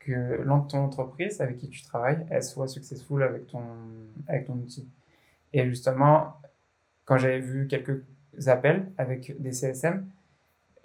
que 0.00 0.44
ton 0.68 0.78
entreprise 0.78 1.40
avec 1.40 1.58
qui 1.58 1.68
tu 1.68 1.82
travailles, 1.82 2.26
elle 2.30 2.42
soit 2.42 2.68
successful 2.68 3.22
avec 3.22 3.46
ton, 3.46 3.62
avec 4.28 4.46
ton 4.46 4.54
outil. 4.54 4.88
Et 5.52 5.64
justement, 5.66 6.34
quand 7.04 7.16
j'avais 7.16 7.40
vu 7.40 7.66
quelques 7.68 8.02
appels 8.46 8.90
avec 8.98 9.40
des 9.40 9.52
CSM, 9.52 10.06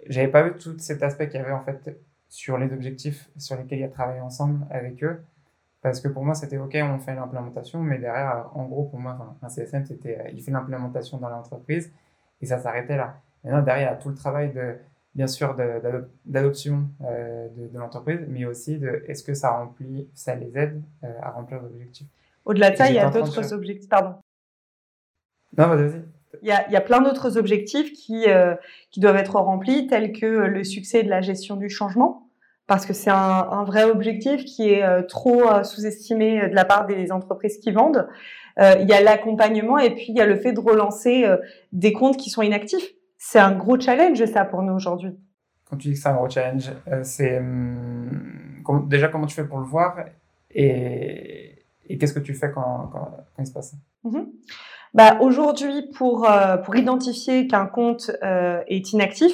j'avais 0.08 0.28
pas 0.28 0.42
vu 0.42 0.52
tout 0.58 0.78
cet 0.78 1.02
aspect 1.02 1.28
qu'il 1.28 1.40
y 1.40 1.42
avait 1.42 1.52
en 1.52 1.62
fait 1.62 1.98
sur 2.28 2.58
les 2.58 2.72
objectifs 2.72 3.28
sur 3.36 3.56
lesquels 3.56 3.78
il 3.78 3.82
y 3.82 3.84
a 3.84 3.88
travaillé 3.88 4.20
ensemble 4.20 4.66
avec 4.70 5.02
eux. 5.04 5.20
Parce 5.82 6.00
que 6.00 6.08
pour 6.08 6.24
moi, 6.24 6.34
c'était 6.34 6.58
OK, 6.58 6.76
on 6.80 6.98
fait 6.98 7.14
l'implémentation, 7.14 7.80
mais 7.80 7.98
derrière, 7.98 8.50
en 8.54 8.64
gros, 8.64 8.84
pour 8.84 8.98
moi, 8.98 9.36
un 9.42 9.48
CSM, 9.48 9.86
c'était, 9.86 10.18
euh, 10.18 10.30
il 10.32 10.42
fait 10.42 10.50
l'implémentation 10.50 11.16
dans 11.16 11.30
l'entreprise 11.30 11.90
et 12.40 12.46
ça 12.46 12.58
s'arrêtait 12.58 12.96
là. 12.96 13.20
Maintenant, 13.42 13.62
derrière, 13.62 13.88
il 13.88 13.92
y 13.92 13.94
a 13.94 13.96
tout 13.96 14.10
le 14.10 14.14
travail 14.14 14.52
de, 14.52 14.76
bien 15.14 15.26
sûr, 15.26 15.56
d'adoption 16.26 16.86
euh, 17.02 17.48
de, 17.48 17.78
l'entreprise, 17.78 18.20
mais 18.28 18.44
aussi 18.44 18.78
de 18.78 19.02
est-ce 19.08 19.24
que 19.24 19.32
ça 19.32 19.50
remplit, 19.50 20.08
ça 20.14 20.34
les 20.34 20.56
aide 20.56 20.82
euh, 21.02 21.12
à 21.22 21.30
remplir 21.30 21.62
l'objectif. 21.62 22.06
Au-delà 22.44 22.70
de 22.70 22.76
ça, 22.76 22.88
il 22.88 22.96
y 22.96 22.98
a 22.98 23.10
d'autres 23.10 23.52
objectifs, 23.54 23.88
pardon. 23.88 24.16
Non, 25.56 25.68
vas-y. 25.68 26.04
Il 26.42 26.48
y 26.48 26.52
a, 26.52 26.66
il 26.68 26.72
y 26.72 26.76
a 26.76 26.80
plein 26.80 27.00
d'autres 27.00 27.36
objectifs 27.36 27.92
qui, 27.92 28.28
euh, 28.28 28.54
qui 28.90 29.00
doivent 29.00 29.16
être 29.16 29.36
remplis, 29.36 29.86
tels 29.86 30.12
que 30.12 30.26
le 30.26 30.64
succès 30.64 31.02
de 31.02 31.08
la 31.08 31.20
gestion 31.20 31.56
du 31.56 31.68
changement, 31.68 32.28
parce 32.66 32.86
que 32.86 32.92
c'est 32.92 33.10
un, 33.10 33.16
un, 33.50 33.64
vrai 33.64 33.84
objectif 33.84 34.44
qui 34.44 34.70
est 34.70 34.84
euh, 34.84 35.02
trop 35.02 35.50
euh, 35.50 35.64
sous-estimé 35.64 36.48
de 36.48 36.54
la 36.54 36.64
part 36.64 36.86
des 36.86 37.10
entreprises 37.10 37.58
qui 37.58 37.72
vendent. 37.72 38.08
il 38.58 38.88
y 38.88 38.92
a 38.92 39.00
l'accompagnement 39.00 39.78
et 39.78 39.90
puis 39.94 40.06
il 40.08 40.16
y 40.16 40.20
a 40.20 40.26
le 40.26 40.36
fait 40.36 40.52
de 40.52 40.60
relancer 40.60 41.24
des 41.72 41.92
comptes 41.92 42.16
qui 42.16 42.30
sont 42.30 42.42
inactifs. 42.42 42.90
C'est 43.16 43.38
un 43.38 43.52
gros 43.52 43.80
challenge 43.80 44.24
ça 44.26 44.44
pour 44.44 44.62
nous 44.62 44.74
aujourd'hui. 44.74 45.16
Quand 45.68 45.76
tu 45.76 45.88
dis 45.88 45.94
que 45.94 46.00
c'est 46.00 46.08
un 46.08 46.14
gros 46.14 46.28
challenge, 46.28 46.70
c'est 47.02 47.38
hum, 47.38 48.86
déjà 48.86 49.08
comment 49.08 49.26
tu 49.26 49.34
fais 49.34 49.46
pour 49.46 49.58
le 49.58 49.64
voir 49.64 49.96
et, 50.50 51.64
et 51.88 51.98
qu'est-ce 51.98 52.12
que 52.12 52.20
tu 52.20 52.34
fais 52.34 52.50
quand, 52.50 52.90
quand, 52.92 53.16
quand 53.34 53.42
il 53.42 53.46
se 53.46 53.52
passe? 53.52 53.74
Mm-hmm. 54.04 54.26
Bah, 54.92 55.18
Aujourd'hui, 55.20 55.82
pour, 55.94 56.28
euh, 56.28 56.56
pour 56.56 56.74
identifier 56.76 57.46
qu'un 57.46 57.66
compte 57.66 58.10
euh, 58.24 58.60
est 58.66 58.92
inactif, 58.92 59.32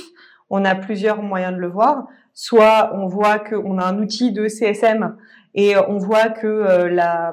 on 0.51 0.65
a 0.65 0.75
plusieurs 0.75 1.23
moyens 1.23 1.55
de 1.55 1.59
le 1.59 1.69
voir. 1.69 2.07
Soit 2.35 2.91
on 2.95 3.07
voit 3.07 3.39
qu'on 3.39 3.79
a 3.79 3.85
un 3.85 3.99
outil 3.99 4.33
de 4.33 4.49
CSM 4.49 5.17
et 5.55 5.75
on 5.77 5.97
voit 5.97 6.29
que 6.29 6.47
euh, 6.47 7.33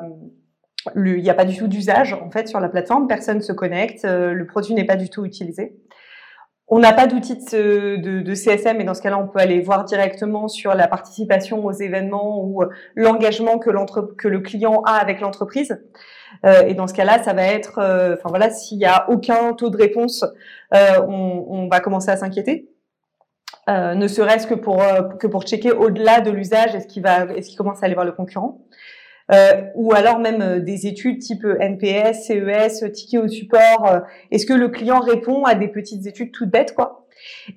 il 0.96 1.22
n'y 1.22 1.30
a 1.30 1.34
pas 1.34 1.46
du 1.46 1.58
tout 1.58 1.68
d'usage 1.68 2.14
en 2.14 2.30
fait 2.32 2.48
sur 2.48 2.62
la 2.62 2.70
plateforme, 2.70 3.08
personne 3.08 3.42
se 3.42 3.52
connecte, 3.52 4.06
le 4.06 4.46
produit 4.46 4.74
n'est 4.74 4.86
pas 4.86 4.96
du 4.96 5.10
tout 5.10 5.26
utilisé. 5.26 5.78
On 6.76 6.80
n'a 6.80 6.92
pas 6.92 7.06
d'outil 7.06 7.36
de, 7.36 8.34
CSM 8.34 8.82
et 8.82 8.84
dans 8.84 8.96
ce 8.96 9.02
cas-là, 9.04 9.20
on 9.20 9.28
peut 9.28 9.38
aller 9.38 9.62
voir 9.62 9.86
directement 9.86 10.48
sur 10.48 10.74
la 10.74 10.88
participation 10.88 11.64
aux 11.64 11.72
événements 11.72 12.44
ou 12.44 12.64
l'engagement 12.96 13.60
que, 13.60 13.70
le 13.70 14.40
client 14.40 14.82
a 14.84 14.94
avec 14.94 15.22
l'entreprise. 15.22 15.80
Euh, 16.48 16.64
et 16.66 16.74
dans 16.74 16.88
ce 16.88 16.96
cas-là, 16.96 17.22
ça 17.22 17.34
va 17.34 17.44
être, 17.44 17.78
euh, 17.78 18.16
voilà, 18.26 18.50
s'il 18.50 18.80
y 18.80 18.86
a 18.86 19.08
aucun 19.12 19.54
taux 19.54 19.70
de 19.70 19.78
réponse, 19.78 20.26
euh, 20.74 21.00
on, 21.08 21.68
va 21.72 21.80
commencer 21.80 22.10
à 22.10 22.18
s'inquiéter. 22.18 22.72
Euh, 23.70 23.94
ne 23.94 24.08
serait-ce 24.08 24.48
que 24.48 24.56
pour 24.56 24.82
que 25.20 25.28
pour 25.28 25.44
checker 25.44 25.74
au-delà 25.74 26.22
de 26.22 26.32
l'usage, 26.32 26.74
est-ce 26.74 26.88
qu'il 26.88 27.04
va, 27.04 27.26
est-ce 27.36 27.50
qu'il 27.50 27.58
commence 27.58 27.84
à 27.84 27.86
aller 27.86 27.94
voir 27.94 28.08
le 28.08 28.14
concurrent 28.14 28.58
euh, 28.58 28.72
ou 29.76 29.94
alors 29.94 30.20
même 30.20 30.60
des 30.60 30.88
études 30.88 31.20
type 31.20 31.46
NPS, 31.46 32.28
CES, 32.28 32.92
ticket 32.92 33.18
au 33.18 33.28
support. 33.28 34.02
Est-ce 34.32 34.46
que 34.46 34.54
le 34.54 34.70
client 34.70 35.00
répond 35.00 35.44
à 35.44 35.56
des 35.56 35.68
petites 35.68 36.06
études 36.06 36.32
toutes 36.32 36.50
bêtes, 36.50 36.74
quoi? 36.76 37.08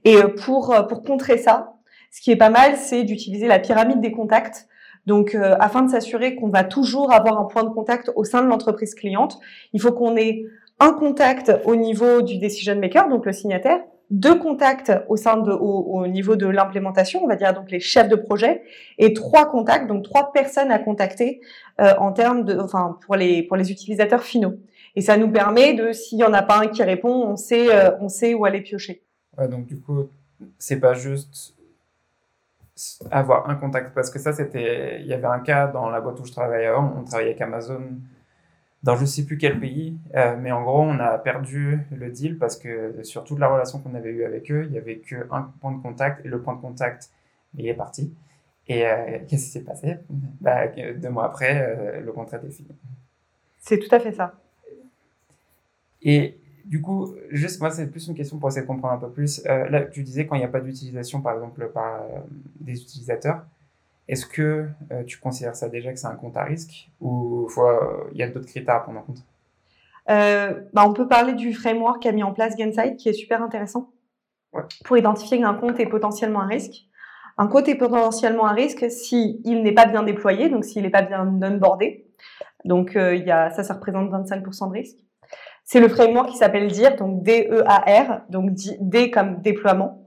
Et 0.05 0.17
pour 0.45 0.75
pour 0.89 1.03
contrer 1.03 1.39
ça, 1.39 1.77
ce 2.17 2.23
qui 2.23 2.31
est 2.31 2.37
pas 2.37 2.51
mal, 2.51 2.77
c'est 2.77 3.05
d'utiliser 3.05 3.47
la 3.47 3.59
pyramide 3.59 4.01
des 4.01 4.13
contacts. 4.13 4.69
Donc, 5.07 5.35
euh, 5.35 5.55
afin 5.61 5.83
de 5.83 5.91
s'assurer 5.91 6.35
qu'on 6.35 6.49
va 6.49 6.65
toujours 6.65 7.13
avoir 7.13 7.39
un 7.39 7.45
point 7.45 7.63
de 7.63 7.69
contact 7.69 8.11
au 8.17 8.25
sein 8.25 8.43
de 8.43 8.49
l'entreprise 8.49 8.95
cliente, 8.95 9.39
il 9.73 9.81
faut 9.81 9.93
qu'on 9.93 10.17
ait 10.17 10.45
un 10.81 10.93
contact 10.93 11.53
au 11.65 11.77
niveau 11.77 12.23
du 12.23 12.39
decision 12.39 12.75
maker, 12.77 13.09
donc 13.09 13.25
le 13.25 13.33
signataire, 13.33 13.81
deux 14.11 14.39
contacts 14.39 14.93
au 15.09 15.17
sein 15.17 15.37
de, 15.37 15.51
au, 15.51 16.07
niveau 16.07 16.37
de 16.37 16.47
l'implémentation, 16.47 17.23
on 17.25 17.27
va 17.27 17.37
dire 17.37 17.53
donc 17.55 17.71
les 17.71 17.81
chefs 17.81 18.09
de 18.09 18.17
projet, 18.17 18.63
et 18.99 19.13
trois 19.13 19.51
contacts, 19.51 19.89
donc 19.89 20.05
trois 20.05 20.33
personnes 20.33 20.71
à 20.71 20.79
contacter 20.79 21.41
euh, 21.81 21.93
en 21.99 22.13
termes 22.13 22.45
de, 22.45 22.59
enfin 22.59 22.99
pour 23.05 23.17
les 23.17 23.43
pour 23.43 23.57
les 23.57 23.71
utilisateurs 23.73 24.23
finaux. 24.23 24.55
Et 24.95 25.01
ça 25.01 25.17
nous 25.17 25.31
permet 25.31 25.75
de, 25.75 25.93
s'il 25.93 26.19
y 26.19 26.25
en 26.25 26.33
a 26.33 26.43
pas 26.43 26.61
un 26.61 26.69
qui 26.69 26.83
répond, 26.83 27.11
on 27.11 27.37
sait 27.37 27.75
euh, 27.75 27.91
on 28.01 28.09
sait 28.09 28.35
où 28.35 28.45
aller 28.45 28.61
piocher. 28.61 29.03
Ouais, 29.37 29.49
donc 29.49 29.67
du 29.67 29.79
coup, 29.79 30.09
c'est 30.59 30.81
pas 30.81 30.95
juste 30.95 31.55
avoir 33.11 33.49
un 33.49 33.55
contact 33.55 33.95
parce 33.95 34.11
que 34.11 34.19
ça 34.19 34.33
c'était 34.33 35.01
il 35.01 35.07
y 35.07 35.15
avait 35.15 35.27
un 35.27 35.41
cas 35.41 35.67
dans 35.67 35.89
la 35.89 36.01
boîte 36.01 36.21
où 36.21 36.27
je 36.27 36.33
travaillais 36.33 36.67
avant 36.67 36.95
on 36.99 37.05
travaillait 37.05 37.31
avec 37.31 37.41
Amazon 37.41 37.81
dans 38.87 38.95
je 38.95 39.05
sais 39.05 39.25
plus 39.25 39.37
quel 39.37 39.59
pays 39.59 39.99
euh, 40.15 40.37
mais 40.41 40.53
en 40.53 40.63
gros 40.63 40.81
on 40.81 41.01
a 41.01 41.19
perdu 41.19 41.81
le 41.91 42.09
deal 42.09 42.39
parce 42.39 42.57
que 42.57 43.03
sur 43.03 43.25
toute 43.25 43.41
la 43.41 43.49
relation 43.49 43.81
qu'on 43.81 43.97
avait 43.97 44.11
eue 44.11 44.25
avec 44.25 44.51
eux 44.53 44.65
il 44.69 44.75
y 44.75 44.79
avait 44.79 44.99
que 44.99 45.27
un 45.33 45.53
point 45.61 45.73
de 45.73 45.83
contact 45.83 46.25
et 46.25 46.29
le 46.29 46.41
point 46.41 46.55
de 46.55 46.61
contact 46.61 47.11
il 47.57 47.67
est 47.67 47.75
parti. 47.75 48.15
Et 48.69 48.87
euh, 48.87 49.19
qu'est-ce 49.29 49.47
qui 49.47 49.51
s'est 49.51 49.65
passé? 49.65 49.97
Bah, 50.41 50.67
deux 50.69 51.09
mois 51.09 51.25
après 51.25 51.63
euh, 51.63 52.01
le 52.01 52.13
contrat 52.13 52.39
est 52.39 52.51
fini. 52.51 52.69
C'est 53.59 53.79
tout 53.79 53.93
à 53.95 53.99
fait 53.99 54.13
ça. 54.13 54.35
Et 56.03 56.39
du 56.65 56.81
coup, 56.81 57.15
juste 57.31 57.61
moi, 57.61 57.71
c'est 57.71 57.87
plus 57.87 58.07
une 58.09 58.15
question 58.15 58.39
pour 58.39 58.49
essayer 58.49 58.63
de 58.63 58.67
comprendre 58.67 58.95
un 58.95 58.99
peu 58.99 59.11
plus. 59.11 59.43
Là, 59.45 59.85
tu 59.85 60.03
disais 60.03 60.27
quand 60.27 60.35
il 60.35 60.41
n'y 60.41 60.45
a 60.45 60.49
pas 60.49 60.61
d'utilisation, 60.61 61.21
par 61.21 61.35
exemple, 61.35 61.71
par 61.73 62.03
des 62.61 62.81
utilisateurs, 62.83 63.47
est-ce 64.09 64.27
que 64.27 64.69
euh, 64.93 65.05
tu 65.05 65.19
considères 65.19 65.57
ça 65.57 65.69
déjà 65.69 65.93
que 65.93 65.99
c'est 65.99 66.07
un 66.07 66.15
compte 66.15 66.37
à 66.37 66.45
risque 66.45 66.91
ou 67.01 67.49
il 68.13 68.19
y 68.19 68.23
a 68.23 68.29
d'autres 68.29 68.47
critères 68.47 68.77
à 68.77 68.81
prendre 68.81 69.01
en 69.01 69.03
compte? 69.03 69.25
Bah, 70.09 70.85
On 70.87 70.93
peut 70.93 71.09
parler 71.09 71.35
du 71.35 71.53
framework 71.53 72.03
qu'a 72.03 72.13
mis 72.13 72.23
en 72.23 72.33
place 72.33 72.57
Gainsight 72.57 72.97
qui 72.97 73.09
est 73.09 73.15
super 73.15 73.43
intéressant 73.43 73.91
pour 74.85 74.97
identifier 74.97 75.39
qu'un 75.39 75.55
compte 75.55 75.79
est 75.81 75.87
potentiellement 75.87 76.41
un 76.41 76.47
risque. 76.47 76.87
Un 77.37 77.49
compte 77.49 77.69
est 77.69 77.75
potentiellement 77.75 78.47
un 78.47 78.55
risque 78.55 78.91
s'il 78.91 79.41
il 79.45 79.63
n'est 79.63 79.75
pas 79.75 79.87
bien 79.87 80.03
déployé, 80.03 80.49
donc 80.49 80.65
s'il 80.65 80.83
n'est 80.83 80.91
pas 80.91 81.03
bien 81.03 81.27
onboardé. 81.27 82.07
Donc, 82.65 82.93
il 82.95 83.25
y 83.27 83.31
a, 83.31 83.51
ça, 83.51 83.63
ça 83.63 83.75
représente 83.75 84.11
25% 84.11 84.69
de 84.69 84.73
risque. 84.73 84.97
C'est 85.67 85.81
le 85.81 85.89
framework 85.89 86.29
qui 86.31 86.37
s'appelle 86.37 86.71
DIR, 86.71 86.95
donc 86.95 87.25
D-E-A-R, 87.25 88.21
donc 88.31 88.53
D 88.81 89.11
comme 89.11 89.43
déploiement, 89.43 90.05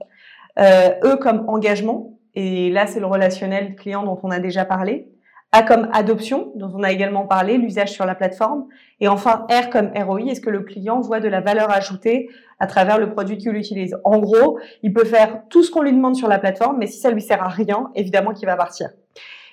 euh, 0.58 0.88
E 1.04 1.16
comme 1.16 1.46
engagement, 1.50 2.18
et 2.34 2.70
là 2.70 2.86
c'est 2.86 3.00
le 3.00 3.06
relationnel 3.06 3.76
client 3.76 4.02
dont 4.02 4.18
on 4.22 4.30
a 4.30 4.38
déjà 4.38 4.64
parlé, 4.64 5.08
A 5.52 5.62
comme 5.62 5.88
adoption, 5.92 6.52
dont 6.54 6.70
on 6.74 6.82
a 6.82 6.92
également 6.92 7.26
parlé, 7.26 7.58
l'usage 7.58 7.90
sur 7.90 8.06
la 8.06 8.14
plateforme, 8.14 8.66
et 9.00 9.08
enfin 9.08 9.46
R 9.50 9.70
comme 9.70 9.90
ROI, 9.94 10.30
est-ce 10.30 10.40
que 10.40 10.50
le 10.50 10.60
client 10.60 11.00
voit 11.00 11.20
de 11.20 11.28
la 11.28 11.40
valeur 11.40 11.70
ajoutée 11.70 12.28
à 12.60 12.66
travers 12.66 12.98
le 12.98 13.10
produit 13.10 13.36
qu'il 13.36 13.56
utilise? 13.56 13.96
En 14.04 14.18
gros, 14.18 14.58
il 14.82 14.92
peut 14.92 15.04
faire 15.04 15.42
tout 15.50 15.62
ce 15.62 15.70
qu'on 15.70 15.82
lui 15.82 15.92
demande 15.92 16.14
sur 16.14 16.28
la 16.28 16.38
plateforme, 16.38 16.78
mais 16.78 16.86
si 16.86 17.00
ça 17.00 17.10
lui 17.10 17.22
sert 17.22 17.42
à 17.42 17.48
rien, 17.48 17.90
évidemment 17.94 18.32
qu'il 18.32 18.46
va 18.46 18.56
partir. 18.56 18.90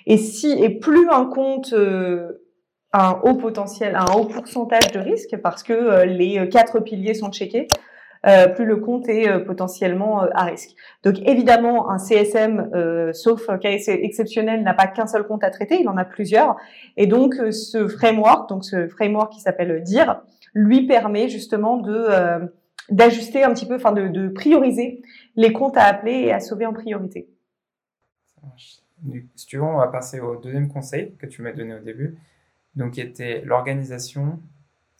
Et 0.06 0.16
si 0.16 0.52
et 0.52 0.70
plus 0.78 1.08
un 1.10 1.26
compte 1.26 1.72
euh, 1.72 2.44
un 2.92 3.20
haut 3.22 3.34
potentiel, 3.34 3.96
un 3.96 4.06
haut 4.14 4.24
pourcentage 4.24 4.92
de 4.92 4.98
risque 4.98 5.36
parce 5.42 5.62
que 5.62 5.72
euh, 5.72 6.04
les 6.04 6.48
quatre 6.48 6.80
piliers 6.80 7.14
sont 7.14 7.30
checkés. 7.30 7.68
Euh, 8.26 8.48
plus 8.48 8.64
le 8.64 8.76
compte 8.76 9.08
est 9.08 9.28
euh, 9.28 9.38
potentiellement 9.38 10.20
à 10.20 10.44
risque. 10.44 10.70
Donc 11.04 11.16
évidemment, 11.24 11.90
un 11.90 11.98
CSM, 11.98 12.70
sauf 13.12 13.46
cas 13.58 13.70
exceptionnel, 13.70 14.62
n'a 14.62 14.74
pas 14.74 14.86
qu'un 14.86 15.06
seul 15.06 15.24
compte 15.26 15.44
à 15.44 15.50
traiter, 15.50 15.80
il 15.80 15.88
en 15.88 15.96
a 15.96 16.04
plusieurs. 16.04 16.56
Et 16.96 17.06
donc 17.06 17.34
ce 17.34 17.88
framework, 17.88 18.48
donc 18.48 18.64
ce 18.64 18.88
framework 18.88 19.32
qui 19.32 19.40
s'appelle 19.40 19.82
DIR, 19.82 20.20
lui 20.54 20.86
permet 20.86 21.28
justement 21.28 21.76
de 21.76 22.50
d'ajuster 22.90 23.44
un 23.44 23.52
petit 23.52 23.66
peu, 23.66 23.74
enfin 23.74 23.92
de, 23.92 24.28
prioriser 24.28 25.02
les 25.36 25.52
comptes 25.52 25.76
à 25.76 25.84
appeler 25.84 26.12
et 26.12 26.32
à 26.32 26.40
sauver 26.40 26.64
en 26.64 26.72
priorité. 26.72 27.28
Si 29.36 29.46
tu 29.46 29.58
veux, 29.58 29.62
on 29.62 29.76
va 29.76 29.88
passer 29.88 30.20
au 30.20 30.36
deuxième 30.36 30.68
conseil 30.68 31.14
que 31.18 31.26
tu 31.26 31.42
m'as 31.42 31.52
donné 31.52 31.74
au 31.74 31.80
début 31.80 32.18
donc 32.78 32.92
qui 32.92 33.00
était 33.00 33.42
l'organisation. 33.44 34.40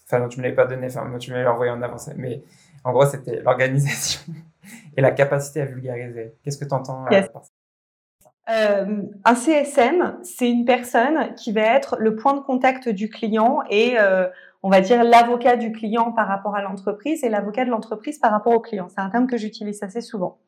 Enfin, 0.04 0.28
tu 0.28 0.38
me 0.38 0.42
l'avais 0.44 0.54
pas 0.54 0.66
donné, 0.66 0.87
enfin, 0.87 1.18
tu 1.18 1.30
me 1.30 1.37
l'avais 1.37 1.48
envoyé 1.48 1.70
en 1.70 1.80
avance, 1.80 2.10
mais 2.16 2.42
en 2.88 2.92
gros, 2.92 3.04
c'était 3.04 3.40
l'organisation 3.42 4.33
et 4.97 5.02
la 5.02 5.11
capacité 5.11 5.61
à 5.61 5.66
vulgariser. 5.66 6.35
Qu'est-ce 6.42 6.57
que 6.57 6.64
tu 6.64 6.75
entends 6.75 7.04
euh, 7.12 7.23
par 7.33 7.45
ça? 7.45 7.50
Euh, 8.50 9.02
un 9.26 9.35
CSM, 9.35 10.16
c'est 10.23 10.50
une 10.50 10.64
personne 10.64 11.35
qui 11.35 11.52
va 11.52 11.61
être 11.61 11.97
le 11.99 12.16
point 12.16 12.33
de 12.33 12.40
contact 12.40 12.88
du 12.88 13.11
client 13.11 13.59
et 13.68 13.99
euh, 13.99 14.26
on 14.62 14.71
va 14.71 14.80
dire 14.80 15.04
l'avocat 15.04 15.57
du 15.57 15.71
client 15.71 16.12
par 16.12 16.26
rapport 16.26 16.57
à 16.57 16.62
l'entreprise 16.62 17.23
et 17.25 17.28
l'avocat 17.28 17.66
de 17.66 17.71
l'entreprise 17.71 18.18
par 18.18 18.30
rapport 18.30 18.54
au 18.54 18.61
client. 18.61 18.88
C'est 18.88 19.02
un 19.02 19.11
terme 19.11 19.26
que 19.26 19.37
j'utilise 19.37 19.83
assez 19.83 20.00
souvent. 20.00 20.38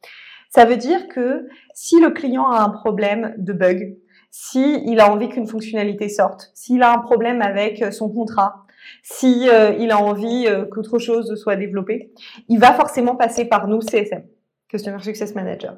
Ça 0.49 0.64
veut 0.64 0.78
dire 0.78 1.09
que 1.09 1.47
si 1.75 2.00
le 2.00 2.09
client 2.09 2.49
a 2.50 2.62
un 2.62 2.70
problème 2.70 3.35
de 3.37 3.52
bug, 3.52 3.99
si 4.30 4.82
il 4.87 4.99
a 4.99 5.12
envie 5.12 5.28
qu'une 5.28 5.47
fonctionnalité 5.47 6.09
sorte, 6.09 6.50
s'il 6.54 6.82
a 6.82 6.94
un 6.94 6.99
problème 7.00 7.42
avec 7.42 7.92
son 7.92 8.09
contrat, 8.09 8.64
si 9.02 9.49
euh, 9.49 9.73
il 9.78 9.90
a 9.90 9.99
envie 9.99 10.47
euh, 10.47 10.64
qu'autre 10.64 10.99
chose 10.99 11.35
soit 11.35 11.56
développée, 11.56 12.12
il 12.49 12.59
va 12.59 12.73
forcément 12.73 13.16
passer 13.16 13.44
par 13.44 13.68
nous 13.68 13.80
CSM, 13.80 14.23
Customer 14.68 14.99
Success 15.00 15.35
Manager. 15.35 15.76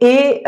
Et 0.00 0.42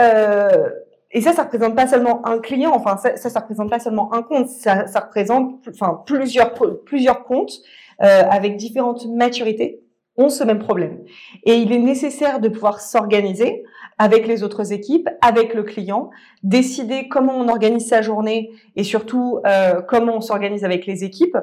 et 1.16 1.20
ça, 1.20 1.32
ça 1.32 1.44
représente 1.44 1.76
pas 1.76 1.86
seulement 1.86 2.26
un 2.26 2.40
client, 2.40 2.72
enfin 2.74 2.96
ça, 2.96 3.16
ça, 3.16 3.38
représente 3.38 3.70
pas 3.70 3.78
seulement 3.78 4.12
un 4.12 4.22
compte, 4.22 4.48
ça, 4.48 4.88
ça 4.88 4.98
représente 4.98 5.60
enfin 5.68 6.02
plusieurs 6.04 6.54
plusieurs 6.84 7.22
comptes 7.22 7.52
avec 8.00 8.56
différentes 8.56 9.06
maturités 9.06 9.84
ont 10.16 10.28
ce 10.28 10.44
même 10.44 10.58
problème. 10.58 11.00
Et 11.44 11.54
il 11.54 11.72
est 11.72 11.78
nécessaire 11.78 12.40
de 12.40 12.48
pouvoir 12.48 12.80
s'organiser 12.80 13.64
avec 13.98 14.26
les 14.26 14.42
autres 14.42 14.72
équipes, 14.72 15.08
avec 15.20 15.54
le 15.54 15.62
client, 15.62 16.10
décider 16.42 17.08
comment 17.08 17.36
on 17.36 17.48
organise 17.48 17.88
sa 17.88 18.02
journée 18.02 18.50
et 18.76 18.84
surtout 18.84 19.40
euh, 19.46 19.80
comment 19.82 20.16
on 20.16 20.20
s'organise 20.20 20.64
avec 20.64 20.86
les 20.86 21.04
équipes 21.04 21.36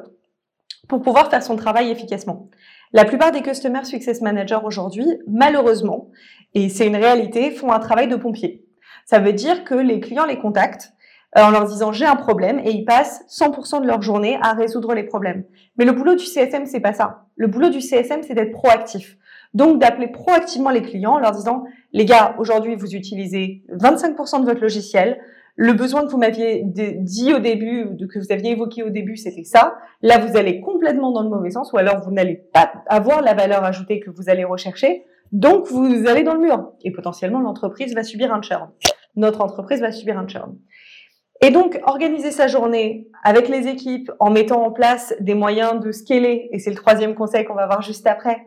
pour 0.91 1.01
pouvoir 1.01 1.29
faire 1.29 1.41
son 1.41 1.55
travail 1.55 1.89
efficacement. 1.89 2.50
La 2.91 3.05
plupart 3.05 3.31
des 3.31 3.41
Customer 3.41 3.86
Success 3.86 4.19
Managers 4.19 4.60
aujourd'hui, 4.65 5.07
malheureusement, 5.25 6.10
et 6.53 6.67
c'est 6.67 6.86
une 6.86 6.98
réalité, 6.98 7.51
font 7.51 7.71
un 7.71 7.79
travail 7.79 8.10
de 8.10 8.17
pompier. 8.17 8.65
Ça 9.05 9.19
veut 9.19 9.31
dire 9.31 9.63
que 9.63 9.74
les 9.74 10.01
clients 10.01 10.25
les 10.25 10.38
contactent, 10.38 10.91
euh, 11.38 11.43
en 11.43 11.51
leur 11.51 11.63
disant 11.63 11.93
j'ai 11.93 12.05
un 12.05 12.17
problème 12.17 12.60
et 12.60 12.71
ils 12.71 12.83
passent 12.83 13.24
100% 13.29 13.83
de 13.83 13.88
leur 13.88 14.01
journée 14.01 14.38
à 14.41 14.51
résoudre 14.51 14.93
les 14.93 15.03
problèmes. 15.03 15.45
Mais 15.77 15.86
le 15.86 15.93
boulot 15.93 16.15
du 16.15 16.25
CSM, 16.25 16.65
c'est 16.65 16.81
pas 16.81 16.91
ça. 16.91 17.24
Le 17.38 17.48
boulot 17.48 17.69
du 17.69 17.79
CSM, 17.79 18.24
c'est 18.24 18.33
d'être 18.33 18.51
proactif. 18.51 19.15
Donc 19.53 19.79
d'appeler 19.79 20.10
proactivement 20.10 20.71
les 20.71 20.81
clients 20.81 21.13
en 21.13 21.19
leur 21.19 21.31
disant 21.31 21.63
les 21.93 22.03
gars, 22.03 22.36
aujourd'hui 22.38 22.75
vous 22.75 22.95
utilisez 22.95 23.63
25% 23.69 24.41
de 24.41 24.45
votre 24.45 24.60
logiciel. 24.60 25.21
Le 25.55 25.74
besoin 25.74 26.05
que 26.05 26.12
vous 26.12 26.17
m'aviez 26.17 26.63
dit 26.63 27.34
au 27.34 27.39
début, 27.39 27.98
que 28.12 28.20
vous 28.20 28.31
aviez 28.31 28.51
évoqué 28.51 28.84
au 28.84 28.89
début, 28.89 29.17
c'était 29.17 29.43
ça. 29.43 29.75
Là, 30.01 30.17
vous 30.17 30.38
allez 30.38 30.62
complètement 30.62 31.12
dans 31.12 31.24
le 31.24 31.29
mauvais 31.29 31.51
sens, 31.51 31.72
ou 31.74 31.77
alors 31.77 32.01
vous 32.01 32.12
n'allez 32.12 32.36
pas 32.53 32.72
avoir 32.88 33.22
la 33.22 33.34
valeur 33.34 33.63
ajoutée 33.63 34.00
que 34.00 34.10
vous 34.10 34.29
allez 34.29 34.43
rechercher. 34.43 35.05
Donc, 35.31 35.67
vous 35.67 36.08
allez 36.08 36.24
dans 36.24 36.34
le 36.34 36.41
mur. 36.41 36.72
Et 36.84 36.91
potentiellement, 36.91 37.39
l'entreprise 37.39 37.93
va 37.93 38.03
subir 38.03 38.34
un 38.34 38.41
churn. 38.41 38.70
Notre 39.15 39.41
entreprise 39.41 39.81
va 39.81 39.91
subir 39.91 40.17
un 40.17 40.27
churn. 40.27 40.58
Et 41.41 41.50
donc, 41.50 41.79
organiser 41.86 42.31
sa 42.31 42.48
journée 42.48 43.08
avec 43.24 43.50
les 43.50 43.67
équipes 43.67 44.12
en 44.20 44.29
mettant 44.29 44.63
en 44.63 44.72
place 44.72 45.13
des 45.20 45.34
moyens 45.34 45.79
de 45.79 45.91
scaler, 45.91 46.50
et 46.51 46.60
c'est 46.60 46.70
le 46.70 46.75
troisième 46.75 47.15
conseil 47.15 47.46
qu'on 47.46 47.55
va 47.55 47.65
voir 47.65 47.81
juste 47.81 48.05
après, 48.05 48.46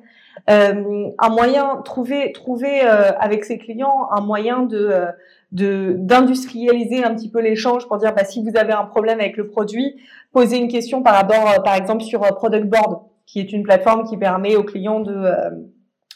euh, 0.50 1.08
un 1.18 1.28
moyen, 1.28 1.82
trouver, 1.84 2.32
trouver 2.32 2.82
euh, 2.84 3.12
avec 3.18 3.44
ses 3.44 3.58
clients 3.58 4.08
un 4.10 4.20
moyen 4.20 4.62
de, 4.62 4.78
euh, 4.78 5.06
de 5.54 5.94
d'industrialiser 5.98 7.04
un 7.04 7.14
petit 7.14 7.30
peu 7.30 7.40
l'échange 7.40 7.86
pour 7.86 7.96
dire 7.96 8.12
bah, 8.14 8.24
si 8.24 8.42
vous 8.42 8.56
avez 8.56 8.72
un 8.72 8.84
problème 8.84 9.20
avec 9.20 9.36
le 9.36 9.46
produit, 9.46 9.94
posez 10.32 10.58
une 10.58 10.68
question 10.68 11.02
par 11.02 11.14
rapport, 11.14 11.62
par 11.62 11.76
exemple, 11.76 12.02
sur 12.02 12.20
Product 12.20 12.66
Board, 12.66 13.02
qui 13.24 13.40
est 13.40 13.52
une 13.52 13.62
plateforme 13.62 14.04
qui 14.06 14.16
permet 14.16 14.56
aux 14.56 14.64
clients 14.64 15.00
de 15.00 15.32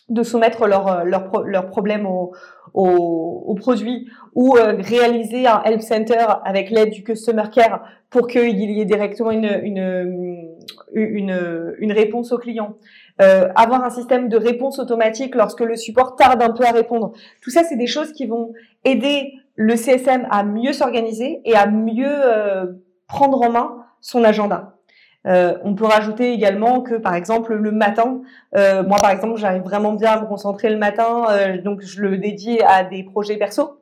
de 0.09 0.23
soumettre 0.23 0.66
leurs 0.66 1.04
leur, 1.04 1.45
leur 1.45 1.66
problèmes 1.66 2.07
au, 2.07 2.33
au, 2.75 3.45
au, 3.47 3.54
produit 3.54 4.09
ou 4.35 4.57
euh, 4.57 4.75
réaliser 4.78 5.47
un 5.47 5.62
help 5.64 5.83
center 5.83 6.25
avec 6.45 6.71
l'aide 6.71 6.90
du 6.90 7.04
customer 7.04 7.45
care 7.52 7.85
pour 8.09 8.26
qu'il 8.26 8.59
y 8.59 8.80
ait 8.80 8.85
directement 8.87 9.30
une, 9.30 9.61
une, 9.62 10.57
une, 10.95 11.75
une 11.78 11.92
réponse 11.92 12.33
au 12.33 12.38
client. 12.38 12.76
Euh, 13.21 13.49
avoir 13.57 13.85
un 13.85 13.90
système 13.90 14.28
de 14.28 14.37
réponse 14.37 14.78
automatique 14.78 15.35
lorsque 15.35 15.61
le 15.61 15.76
support 15.76 16.14
tarde 16.16 16.40
un 16.40 16.52
peu 16.52 16.64
à 16.64 16.71
répondre. 16.71 17.12
Tout 17.42 17.50
ça, 17.50 17.64
c'est 17.64 17.76
des 17.76 17.88
choses 17.88 18.12
qui 18.12 18.26
vont 18.26 18.52
aider 18.85 19.32
le 19.54 19.76
CSM 19.76 20.26
à 20.30 20.44
mieux 20.44 20.73
s'organiser 20.73 21.40
et 21.44 21.54
à 21.54 21.66
mieux 21.66 22.06
euh, 22.06 22.66
prendre 23.08 23.40
en 23.42 23.50
main 23.50 23.85
son 24.00 24.23
agenda. 24.25 24.78
Euh, 25.26 25.58
on 25.64 25.75
peut 25.75 25.85
rajouter 25.85 26.32
également 26.32 26.80
que, 26.80 26.94
par 26.94 27.14
exemple, 27.14 27.54
le 27.54 27.73
matin, 27.73 28.23
euh, 28.56 28.82
moi, 28.85 28.99
par 28.99 29.11
exemple, 29.11 29.37
j'arrive 29.37 29.62
vraiment 29.62 29.92
bien 29.92 30.12
à 30.12 30.20
me 30.20 30.26
concentrer 30.26 30.70
le 30.70 30.78
matin, 30.78 31.25
euh, 31.30 31.61
donc 31.61 31.82
je 31.82 32.00
le 32.00 32.18
dédie 32.18 32.61
à 32.61 32.85
des 32.85 33.02
projets 33.02 33.37
perso. 33.37 33.80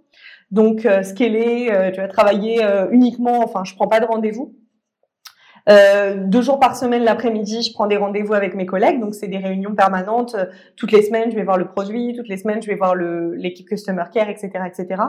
Donc, 0.50 0.86
euh, 0.86 1.02
scaler, 1.02 1.68
euh, 1.70 1.90
tu 1.90 2.00
vas 2.00 2.08
travailler 2.08 2.64
uniquement, 2.90 3.40
enfin, 3.44 3.64
je 3.64 3.74
prends 3.74 3.88
pas 3.88 4.00
de 4.00 4.06
rendez-vous. 4.06 4.54
Deux 5.68 6.42
jours 6.42 6.60
par 6.60 6.76
semaine 6.76 7.02
l'après-midi, 7.02 7.62
je 7.62 7.72
prends 7.72 7.86
des 7.86 7.96
rendez-vous 7.96 8.34
avec 8.34 8.54
mes 8.54 8.66
collègues, 8.66 9.00
donc 9.00 9.14
c'est 9.14 9.26
des 9.26 9.38
réunions 9.38 9.74
permanentes. 9.74 10.36
toutes 10.76 10.92
les 10.92 11.02
semaines, 11.02 11.30
je 11.30 11.36
vais 11.36 11.42
voir 11.42 11.58
le 11.58 11.66
produit, 11.66 12.14
toutes 12.14 12.28
les 12.28 12.36
semaines, 12.36 12.62
je 12.62 12.68
vais 12.68 12.76
voir 12.76 12.94
l'équipe 12.94 13.68
customer 13.68 14.04
care, 14.12 14.28
etc., 14.28 14.50
etc. 14.66 15.02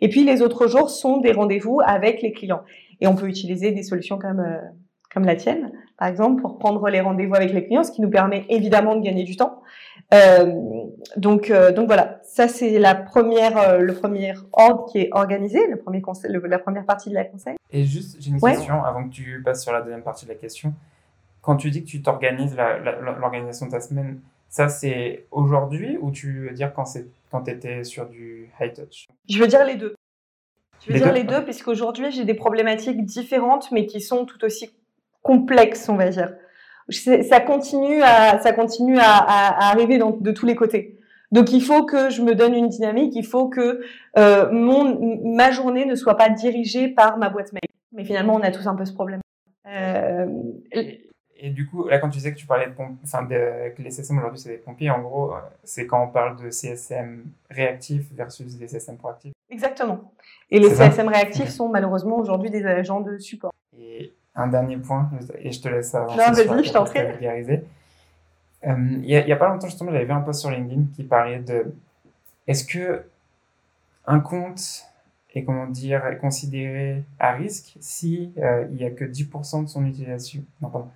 Et 0.00 0.08
puis 0.08 0.24
les 0.24 0.40
autres 0.40 0.68
jours 0.68 0.90
sont 0.90 1.18
des 1.18 1.32
rendez-vous 1.32 1.80
avec 1.84 2.22
les 2.22 2.32
clients. 2.32 2.62
Et 3.00 3.08
on 3.08 3.16
peut 3.16 3.26
utiliser 3.26 3.72
des 3.72 3.82
solutions 3.82 4.18
comme 4.18 4.44
comme 5.14 5.24
la 5.24 5.36
tienne, 5.36 5.70
par 5.96 6.08
exemple, 6.08 6.42
pour 6.42 6.58
prendre 6.58 6.88
les 6.88 7.00
rendez-vous 7.00 7.36
avec 7.36 7.52
les 7.52 7.64
clients, 7.64 7.84
ce 7.84 7.92
qui 7.92 8.02
nous 8.02 8.10
permet 8.10 8.44
évidemment 8.48 8.96
de 8.96 9.00
gagner 9.00 9.22
du 9.22 9.36
temps. 9.36 9.62
Euh, 10.14 10.46
donc, 11.16 11.50
euh, 11.50 11.72
donc 11.72 11.86
voilà, 11.86 12.20
ça 12.22 12.48
c'est 12.48 12.78
la 12.78 12.94
première, 12.94 13.58
euh, 13.58 13.78
le 13.78 13.94
premier 13.94 14.34
ordre 14.52 14.86
qui 14.90 14.98
est 14.98 15.08
organisé, 15.12 15.66
le 15.66 15.76
premier 15.76 16.00
conseil, 16.00 16.30
la 16.44 16.58
première 16.58 16.84
partie 16.84 17.10
de 17.10 17.14
la 17.14 17.24
conseil. 17.24 17.56
Et 17.70 17.84
juste, 17.84 18.16
j'ai 18.20 18.30
une 18.30 18.40
question 18.40 18.84
avant 18.84 19.08
que 19.08 19.14
tu 19.14 19.42
passes 19.44 19.62
sur 19.62 19.72
la 19.72 19.80
deuxième 19.80 20.02
partie 20.02 20.24
de 20.24 20.30
la 20.30 20.36
question. 20.36 20.72
Quand 21.42 21.56
tu 21.56 21.70
dis 21.70 21.84
que 21.84 21.88
tu 21.88 22.00
t'organises 22.00 22.56
l'organisation 22.56 23.66
de 23.66 23.72
ta 23.72 23.80
semaine, 23.80 24.20
ça 24.48 24.68
c'est 24.68 25.26
aujourd'hui 25.30 25.98
ou 26.00 26.10
tu 26.10 26.46
veux 26.48 26.54
dire 26.54 26.72
quand 26.72 26.84
c'est 26.84 27.06
quand 27.30 27.42
tu 27.42 27.50
étais 27.50 27.84
sur 27.84 28.06
du 28.06 28.50
high 28.60 28.72
touch? 28.72 29.06
Je 29.28 29.38
veux 29.38 29.48
dire 29.48 29.64
les 29.64 29.76
deux. 29.76 29.94
Je 30.86 30.92
veux 30.92 30.98
dire 30.98 31.12
les 31.12 31.24
deux, 31.24 31.42
puisqu'aujourd'hui 31.44 32.10
j'ai 32.10 32.24
des 32.24 32.34
problématiques 32.34 33.04
différentes, 33.04 33.70
mais 33.72 33.86
qui 33.86 34.00
sont 34.00 34.26
tout 34.26 34.42
aussi 34.44 34.70
complexe, 35.22 35.88
on 35.88 35.96
va 35.96 36.08
dire. 36.10 36.34
Ça 36.88 37.40
continue 37.40 38.02
à, 38.02 38.40
ça 38.40 38.52
continue 38.52 38.98
à, 38.98 39.16
à, 39.16 39.70
arriver 39.70 39.98
de 39.98 40.32
tous 40.32 40.46
les 40.46 40.54
côtés. 40.54 40.98
Donc 41.32 41.52
il 41.52 41.62
faut 41.62 41.84
que 41.84 42.10
je 42.10 42.22
me 42.22 42.34
donne 42.34 42.54
une 42.54 42.68
dynamique, 42.68 43.14
il 43.16 43.26
faut 43.26 43.48
que 43.48 43.80
euh, 44.16 44.52
mon, 44.52 45.34
ma 45.34 45.50
journée 45.50 45.84
ne 45.84 45.96
soit 45.96 46.16
pas 46.16 46.28
dirigée 46.28 46.86
par 46.88 47.18
ma 47.18 47.28
boîte 47.28 47.52
mail. 47.52 47.60
Mais 47.92 48.04
finalement, 48.04 48.34
on 48.34 48.40
a 48.40 48.50
tous 48.50 48.66
un 48.68 48.74
peu 48.76 48.84
ce 48.84 48.92
problème. 48.92 49.20
Euh, 49.66 50.26
et 51.36 51.50
du 51.50 51.66
coup, 51.66 51.88
là, 51.88 51.98
quand 51.98 52.08
tu 52.08 52.18
disais 52.18 52.32
que 52.32 52.38
tu 52.38 52.46
parlais 52.46 52.66
de, 52.66 52.72
de, 52.72 53.74
que 53.74 53.82
les 53.82 53.90
CSM 53.90 54.18
aujourd'hui 54.18 54.38
c'est 54.38 54.50
des 54.50 54.58
pompiers, 54.58 54.90
en 54.90 55.00
gros, 55.00 55.32
c'est 55.64 55.86
quand 55.86 56.04
on 56.04 56.08
parle 56.08 56.40
de 56.40 56.50
CSM 56.50 57.24
réactifs 57.50 58.06
versus 58.12 58.56
des 58.56 58.68
CSM 58.68 58.96
proactifs. 58.96 59.32
Exactement. 59.50 60.12
Et 60.50 60.60
les 60.60 60.70
CSM 60.70 61.08
réactifs 61.08 61.48
sont 61.48 61.68
malheureusement 61.68 62.18
aujourd'hui 62.18 62.50
des 62.50 62.64
agents 62.64 63.00
de 63.00 63.18
support. 63.18 63.52
Un 64.36 64.48
dernier 64.48 64.76
point, 64.78 65.10
et 65.38 65.52
je 65.52 65.60
te 65.60 65.68
laisse 65.68 65.94
avancer. 65.94 66.16
Non, 66.16 66.32
vas-y, 66.32 66.64
je 66.64 66.72
t'en 66.72 66.84
prie. 66.84 66.98
Euh, 66.98 67.56
il 68.62 69.00
n'y 69.00 69.16
a, 69.16 69.34
a, 69.34 69.36
pas 69.36 69.48
longtemps, 69.48 69.68
justement, 69.68 69.92
j'avais 69.92 70.06
vu 70.06 70.12
un 70.12 70.20
post 70.20 70.40
sur 70.40 70.50
LinkedIn 70.50 70.86
qui 70.94 71.04
parlait 71.04 71.38
de 71.38 71.72
est-ce 72.46 72.64
que 72.64 73.04
un 74.06 74.20
compte 74.20 74.86
est, 75.34 75.44
comment 75.44 75.66
dire, 75.66 76.02
considéré 76.20 77.04
à 77.18 77.32
risque 77.32 77.76
si 77.80 78.32
euh, 78.38 78.66
il 78.70 78.76
n'y 78.76 78.84
a 78.84 78.90
que 78.90 79.04
10% 79.04 79.64
de 79.64 79.68
son 79.68 79.84
utilisation 79.86 80.42
Non, 80.60 80.68
pardon. 80.68 80.88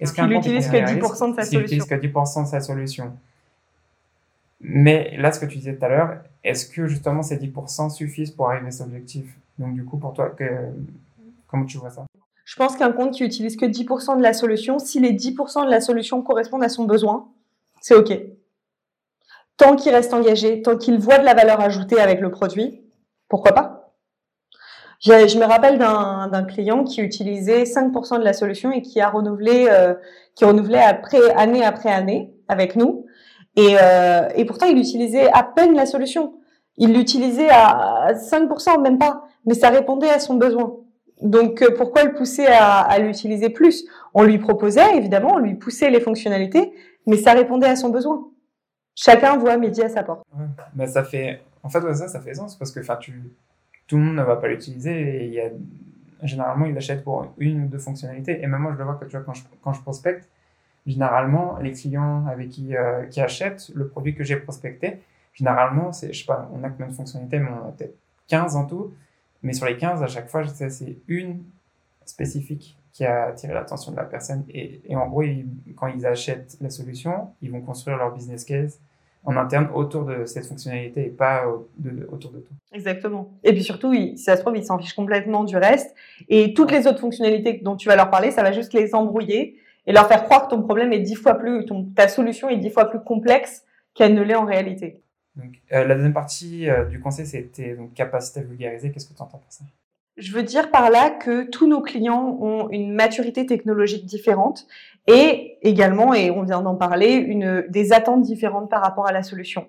Est-ce 0.00 0.12
qu'un 0.12 0.28
compte 0.28 0.46
utilise 0.46 0.68
que 0.68 0.76
10% 0.76 1.30
de 1.30 1.34
sa 1.34 1.44
solution 1.44 1.60
utilise 1.60 1.84
que 1.84 1.94
10% 1.94 2.42
de 2.44 2.48
sa 2.48 2.60
solution? 2.60 3.12
Mais 4.60 5.16
là, 5.16 5.32
ce 5.32 5.40
que 5.40 5.46
tu 5.46 5.58
disais 5.58 5.76
tout 5.76 5.84
à 5.84 5.88
l'heure, 5.88 6.22
est-ce 6.42 6.66
que 6.66 6.86
justement 6.86 7.22
ces 7.22 7.36
10% 7.36 7.90
suffisent 7.90 8.30
pour 8.30 8.50
arriver 8.50 8.68
à 8.68 8.70
cet 8.70 8.86
objectif? 8.86 9.36
Donc, 9.58 9.74
du 9.74 9.84
coup, 9.84 9.98
pour 9.98 10.12
toi, 10.12 10.30
que, 10.30 10.44
comment 11.46 11.64
tu 11.64 11.78
vois 11.78 11.90
ça? 11.90 12.07
Je 12.48 12.56
pense 12.56 12.76
qu'un 12.76 12.92
compte 12.92 13.12
qui 13.12 13.24
utilise 13.24 13.58
que 13.58 13.66
10% 13.66 14.16
de 14.16 14.22
la 14.22 14.32
solution, 14.32 14.78
si 14.78 15.00
les 15.00 15.12
10% 15.12 15.66
de 15.66 15.70
la 15.70 15.82
solution 15.82 16.22
correspondent 16.22 16.64
à 16.64 16.70
son 16.70 16.84
besoin, 16.84 17.28
c'est 17.82 17.94
OK. 17.94 18.10
Tant 19.58 19.76
qu'il 19.76 19.92
reste 19.92 20.14
engagé, 20.14 20.62
tant 20.62 20.78
qu'il 20.78 20.98
voit 20.98 21.18
de 21.18 21.26
la 21.26 21.34
valeur 21.34 21.60
ajoutée 21.60 22.00
avec 22.00 22.22
le 22.22 22.30
produit, 22.30 22.80
pourquoi 23.28 23.52
pas? 23.52 23.92
Je 25.00 25.38
me 25.38 25.44
rappelle 25.44 25.78
d'un 25.78 26.44
client 26.44 26.84
qui 26.84 27.02
utilisait 27.02 27.64
5% 27.64 28.18
de 28.18 28.24
la 28.24 28.32
solution 28.32 28.72
et 28.72 28.80
qui 28.80 29.02
a 29.02 29.10
renouvelé, 29.10 29.66
euh, 29.70 29.92
qui 30.34 30.46
renouvelait 30.46 30.80
après, 30.80 31.20
année 31.32 31.62
après 31.62 31.92
année 31.92 32.32
avec 32.48 32.76
nous. 32.76 33.04
Euh, 33.58 34.26
et 34.34 34.46
pourtant, 34.46 34.64
il 34.64 34.78
utilisait 34.78 35.30
à 35.34 35.42
peine 35.42 35.74
la 35.74 35.84
solution. 35.84 36.32
Il 36.78 36.94
l'utilisait 36.94 37.50
à 37.50 38.14
5%, 38.14 38.80
même 38.80 38.98
pas, 38.98 39.28
mais 39.44 39.52
ça 39.52 39.68
répondait 39.68 40.08
à 40.08 40.18
son 40.18 40.36
besoin. 40.36 40.78
Donc 41.20 41.62
euh, 41.62 41.74
pourquoi 41.76 42.04
le 42.04 42.14
pousser 42.14 42.46
à, 42.46 42.98
l'utiliser 42.98 43.50
plus? 43.50 43.86
On 44.14 44.22
lui 44.22 44.38
proposait 44.38 44.96
évidemment, 44.96 45.34
on 45.34 45.38
lui 45.38 45.54
poussait 45.54 45.90
les 45.90 46.00
fonctionnalités, 46.00 46.72
mais 47.06 47.16
ça 47.16 47.32
répondait 47.32 47.66
à 47.66 47.76
son 47.76 47.88
besoin. 47.88 48.28
Chacun 48.94 49.36
voit 49.36 49.56
midi 49.56 49.82
à 49.82 49.88
sa 49.88 50.02
porte. 50.02 50.24
Mais 50.74 50.86
ça 50.86 51.04
fait, 51.04 51.40
en 51.62 51.68
fait, 51.68 51.80
ça, 51.94 52.08
ça 52.08 52.20
fait 52.20 52.34
sens 52.34 52.56
parce 52.56 52.72
que, 52.72 52.80
tu, 53.00 53.22
tout 53.86 53.96
le 53.96 54.02
monde 54.02 54.16
ne 54.16 54.22
va 54.22 54.36
pas 54.36 54.48
l'utiliser 54.48 55.34
et 55.34 55.52
généralement, 56.22 56.66
il 56.66 56.74
l'achète 56.74 57.04
pour 57.04 57.32
une 57.38 57.64
ou 57.64 57.68
deux 57.68 57.78
fonctionnalités. 57.78 58.42
Et 58.42 58.46
même 58.46 58.60
moi, 58.60 58.72
je 58.72 58.78
le 58.78 58.84
vois 58.84 58.94
que 58.94 59.04
quand 59.16 59.72
je, 59.72 59.80
prospecte, 59.82 60.28
généralement, 60.86 61.58
les 61.58 61.72
clients 61.72 62.26
avec 62.26 62.50
qui, 62.50 62.76
euh, 62.76 63.04
qui 63.06 63.20
achètent 63.20 63.70
le 63.74 63.88
produit 63.88 64.14
que 64.14 64.24
j'ai 64.24 64.36
prospecté, 64.36 65.00
généralement, 65.32 65.90
je 65.92 66.12
sais 66.12 66.24
pas, 66.24 66.50
on 66.52 66.64
a 66.64 66.70
combien 66.70 66.88
de 66.88 66.92
fonctionnalités, 66.92 67.38
mais 67.38 67.50
on 67.50 67.68
a 67.68 67.72
peut-être 67.72 67.96
15 68.28 68.56
en 68.56 68.66
tout. 68.66 68.92
Mais 69.42 69.52
sur 69.52 69.66
les 69.66 69.76
15, 69.76 70.02
à 70.02 70.06
chaque 70.06 70.28
fois, 70.28 70.46
c'est 70.46 70.96
une 71.06 71.42
spécifique 72.04 72.76
qui 72.92 73.04
a 73.04 73.26
attiré 73.26 73.54
l'attention 73.54 73.92
de 73.92 73.96
la 73.96 74.04
personne. 74.04 74.44
Et, 74.52 74.80
en 74.96 75.06
gros, 75.06 75.22
quand 75.76 75.86
ils 75.86 76.04
achètent 76.06 76.56
la 76.60 76.70
solution, 76.70 77.28
ils 77.42 77.50
vont 77.50 77.60
construire 77.60 77.96
leur 77.96 78.12
business 78.12 78.44
case 78.44 78.80
en 79.24 79.36
interne 79.36 79.68
autour 79.74 80.04
de 80.04 80.24
cette 80.24 80.46
fonctionnalité 80.46 81.06
et 81.06 81.10
pas 81.10 81.44
autour 82.10 82.32
de 82.32 82.38
tout. 82.38 82.54
Exactement. 82.72 83.30
Et 83.44 83.52
puis 83.52 83.62
surtout, 83.62 83.92
si 83.92 84.18
ça 84.18 84.36
se 84.36 84.40
trouve, 84.40 84.56
ils 84.56 84.64
s'en 84.64 84.78
fichent 84.78 84.94
complètement 84.94 85.44
du 85.44 85.56
reste. 85.56 85.94
Et 86.28 86.54
toutes 86.54 86.70
les 86.70 86.86
autres 86.86 87.00
fonctionnalités 87.00 87.60
dont 87.62 87.76
tu 87.76 87.88
vas 87.88 87.96
leur 87.96 88.10
parler, 88.10 88.30
ça 88.30 88.42
va 88.42 88.52
juste 88.52 88.72
les 88.72 88.94
embrouiller 88.94 89.58
et 89.86 89.92
leur 89.92 90.06
faire 90.08 90.24
croire 90.24 90.46
que 90.46 90.50
ton 90.50 90.62
problème 90.62 90.92
est 90.92 91.00
dix 91.00 91.14
fois 91.14 91.34
plus, 91.34 91.66
ta 91.94 92.08
solution 92.08 92.48
est 92.48 92.56
dix 92.56 92.70
fois 92.70 92.86
plus 92.86 93.00
complexe 93.00 93.64
qu'elle 93.94 94.14
ne 94.14 94.22
l'est 94.22 94.34
en 94.34 94.44
réalité. 94.44 95.02
Euh, 95.72 95.84
la 95.84 95.94
deuxième 95.94 96.12
partie 96.12 96.68
euh, 96.68 96.84
du 96.84 97.00
conseil, 97.00 97.26
c'était 97.26 97.76
capacité 97.94 98.40
à 98.40 98.42
vulgariser. 98.42 98.90
Qu'est-ce 98.90 99.06
que 99.08 99.14
tu 99.14 99.22
entends 99.22 99.38
par 99.38 99.52
ça 99.52 99.64
Je 100.16 100.32
veux 100.32 100.42
dire 100.42 100.70
par 100.70 100.90
là 100.90 101.10
que 101.10 101.48
tous 101.48 101.66
nos 101.66 101.80
clients 101.80 102.38
ont 102.40 102.68
une 102.70 102.92
maturité 102.92 103.46
technologique 103.46 104.06
différente 104.06 104.66
et 105.06 105.58
également, 105.62 106.12
et 106.12 106.30
on 106.30 106.42
vient 106.42 106.60
d'en 106.60 106.76
parler, 106.76 107.38
des 107.68 107.92
attentes 107.92 108.22
différentes 108.22 108.70
par 108.70 108.82
rapport 108.82 109.06
à 109.06 109.12
la 109.12 109.22
solution. 109.22 109.66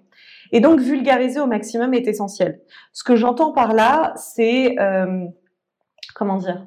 Et 0.51 0.59
donc, 0.59 0.79
vulgariser 0.79 1.39
au 1.39 1.45
maximum 1.45 1.93
est 1.93 2.07
essentiel. 2.07 2.59
Ce 2.91 3.03
que 3.03 3.15
j'entends 3.15 3.53
par 3.53 3.73
là, 3.73 4.13
c'est, 4.17 4.77
euh, 4.79 5.25
comment 6.15 6.37
dire, 6.37 6.65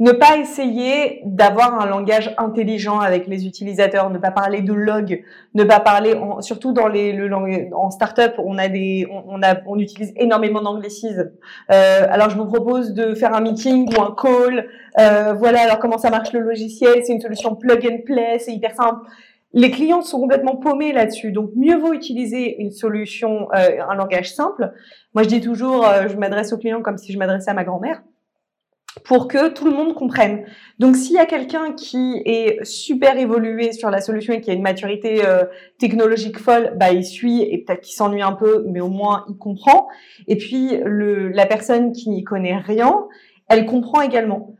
ne 0.00 0.12
pas 0.12 0.38
essayer 0.38 1.22
d'avoir 1.24 1.80
un 1.80 1.86
langage 1.86 2.32
intelligent 2.38 3.00
avec 3.00 3.26
les 3.26 3.46
utilisateurs, 3.46 4.10
ne 4.10 4.18
pas 4.18 4.30
parler 4.30 4.62
de 4.62 4.72
log, 4.72 5.24
ne 5.54 5.64
pas 5.64 5.80
parler, 5.80 6.14
surtout 6.40 6.72
dans 6.72 6.86
les 6.86 7.12
le 7.12 7.28
en 7.74 7.90
startup, 7.90 8.34
on 8.38 8.58
a 8.58 8.68
des, 8.68 9.08
on, 9.10 9.42
a, 9.42 9.56
on 9.66 9.78
utilise 9.78 10.12
énormément 10.16 10.62
d'anglicisme. 10.62 11.32
Euh, 11.72 12.06
alors 12.08 12.30
je 12.30 12.36
vous 12.36 12.46
propose 12.46 12.94
de 12.94 13.14
faire 13.14 13.34
un 13.34 13.40
meeting 13.40 13.92
ou 13.92 14.00
un 14.00 14.14
call. 14.14 14.68
Euh, 14.98 15.32
voilà, 15.34 15.62
alors 15.62 15.78
comment 15.80 15.98
ça 15.98 16.10
marche 16.10 16.32
le 16.32 16.40
logiciel 16.40 17.04
C'est 17.04 17.12
une 17.12 17.20
solution 17.20 17.56
plug 17.56 17.84
and 17.90 18.02
play, 18.04 18.38
c'est 18.38 18.52
hyper 18.52 18.74
simple. 18.74 19.00
Les 19.54 19.70
clients 19.70 20.02
sont 20.02 20.20
complètement 20.20 20.56
paumés 20.56 20.92
là-dessus, 20.92 21.32
donc 21.32 21.50
mieux 21.56 21.76
vaut 21.76 21.94
utiliser 21.94 22.60
une 22.60 22.70
solution, 22.70 23.48
euh, 23.54 23.82
un 23.88 23.94
langage 23.94 24.32
simple. 24.34 24.72
Moi, 25.14 25.22
je 25.22 25.28
dis 25.28 25.40
toujours, 25.40 25.86
euh, 25.86 26.06
je 26.06 26.16
m'adresse 26.16 26.52
aux 26.52 26.58
clients 26.58 26.82
comme 26.82 26.98
si 26.98 27.12
je 27.12 27.18
m'adressais 27.18 27.50
à 27.50 27.54
ma 27.54 27.64
grand-mère 27.64 28.02
pour 29.04 29.28
que 29.28 29.48
tout 29.48 29.64
le 29.64 29.72
monde 29.72 29.94
comprenne. 29.94 30.44
Donc 30.78 30.96
s'il 30.96 31.14
y 31.14 31.18
a 31.18 31.26
quelqu'un 31.26 31.72
qui 31.72 32.22
est 32.24 32.62
super 32.64 33.16
évolué 33.18 33.72
sur 33.72 33.90
la 33.90 34.00
solution 34.00 34.34
et 34.34 34.40
qui 34.40 34.50
a 34.50 34.54
une 34.54 34.62
maturité 34.62 35.24
euh, 35.24 35.44
technologique 35.78 36.38
folle, 36.38 36.72
bah 36.76 36.92
il 36.92 37.04
suit 37.04 37.42
et 37.42 37.58
peut-être 37.58 37.82
qu'il 37.82 37.94
s'ennuie 37.94 38.22
un 38.22 38.32
peu, 38.32 38.64
mais 38.66 38.80
au 38.80 38.88
moins 38.88 39.24
il 39.28 39.36
comprend. 39.36 39.88
Et 40.26 40.36
puis 40.36 40.78
le, 40.84 41.28
la 41.28 41.46
personne 41.46 41.92
qui 41.92 42.10
n'y 42.10 42.24
connaît 42.24 42.56
rien, 42.56 43.06
elle 43.48 43.66
comprend 43.66 44.00
également. 44.00 44.54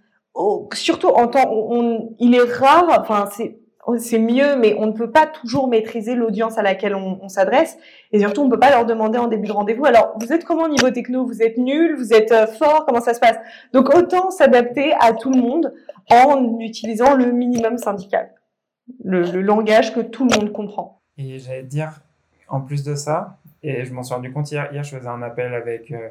surtout 0.75 1.09
en 1.09 1.29
temps, 1.29 1.51
on, 1.51 2.15
il 2.19 2.35
est 2.35 2.53
rare, 2.53 2.99
enfin 3.01 3.29
c'est 3.33 3.59
c'est 3.97 4.19
mieux, 4.19 4.57
mais 4.57 4.75
on 4.79 4.87
ne 4.87 4.93
peut 4.93 5.11
pas 5.11 5.27
toujours 5.27 5.69
maîtriser 5.69 6.15
l'audience 6.15 6.59
à 6.59 6.63
laquelle 6.63 6.95
on, 6.95 7.29
s'adresse. 7.29 7.79
Et 8.13 8.21
surtout, 8.21 8.43
on 8.43 8.45
ne 8.47 8.51
peut 8.51 8.59
pas 8.59 8.71
leur 8.71 8.85
demander 8.85 9.19
en 9.19 9.29
début 9.29 9.49
de 9.49 9.53
rendez-vous. 9.53 9.87
Alors, 9.87 10.15
vous 10.21 10.33
êtes 10.33 10.45
comment 10.45 10.65
au 10.65 10.69
niveau 10.69 10.91
techno? 10.91 11.25
Vous 11.25 11.43
êtes 11.43 11.57
nul 11.57 11.97
Vous 11.97 12.13
êtes 12.13 12.33
euh, 12.33 12.47
fort 12.47 12.85
Comment 12.87 13.01
ça 13.01 13.15
se 13.15 13.21
passe? 13.21 13.37
Donc, 13.73 13.95
autant 13.95 14.31
s'adapter 14.31 14.93
à 15.01 15.13
tout 15.13 15.31
le 15.31 15.41
monde 15.41 15.73
en 16.11 16.59
utilisant 16.61 17.15
le 17.15 17.33
minimum 17.33 17.79
syndical, 17.79 18.31
le, 19.05 19.23
langage 19.41 19.95
que 19.95 20.01
tout 20.01 20.29
le 20.29 20.39
monde 20.39 20.53
comprend. 20.53 21.01
Et 21.17 21.39
j'allais 21.39 21.63
dire, 21.63 22.01
en 22.49 22.61
plus 22.61 22.85
de 22.85 22.95
ça, 22.95 23.39
et 23.63 23.85
je 23.85 23.93
m'en 23.93 24.03
suis 24.03 24.15
rendu 24.15 24.33
compte 24.33 24.51
hier, 24.51 24.69
hier 24.73 24.85
je 24.85 24.97
faisais 24.97 25.09
un 25.09 25.23
appel 25.23 25.55
avec... 25.55 25.91
Euh, 25.91 26.09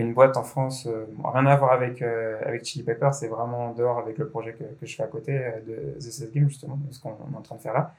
une 0.00 0.14
boîte 0.14 0.36
en 0.36 0.42
France, 0.42 0.86
euh, 0.86 1.06
rien 1.24 1.46
à 1.46 1.56
voir 1.56 1.72
avec, 1.72 2.02
euh, 2.02 2.40
avec 2.44 2.64
Chili 2.64 2.84
Pepper, 2.84 3.10
c'est 3.12 3.28
vraiment 3.28 3.70
en 3.70 3.72
dehors 3.74 3.98
avec 3.98 4.18
le 4.18 4.28
projet 4.28 4.52
que, 4.52 4.64
que 4.64 4.86
je 4.86 4.96
fais 4.96 5.02
à 5.02 5.06
côté 5.06 5.36
euh, 5.36 5.60
de 5.66 5.98
The 5.98 6.10
Set 6.10 6.32
Game, 6.32 6.48
justement, 6.48 6.78
ce 6.90 7.00
qu'on 7.00 7.10
est 7.10 7.36
en 7.36 7.42
train 7.42 7.56
de 7.56 7.60
faire 7.60 7.74
là. 7.74 7.94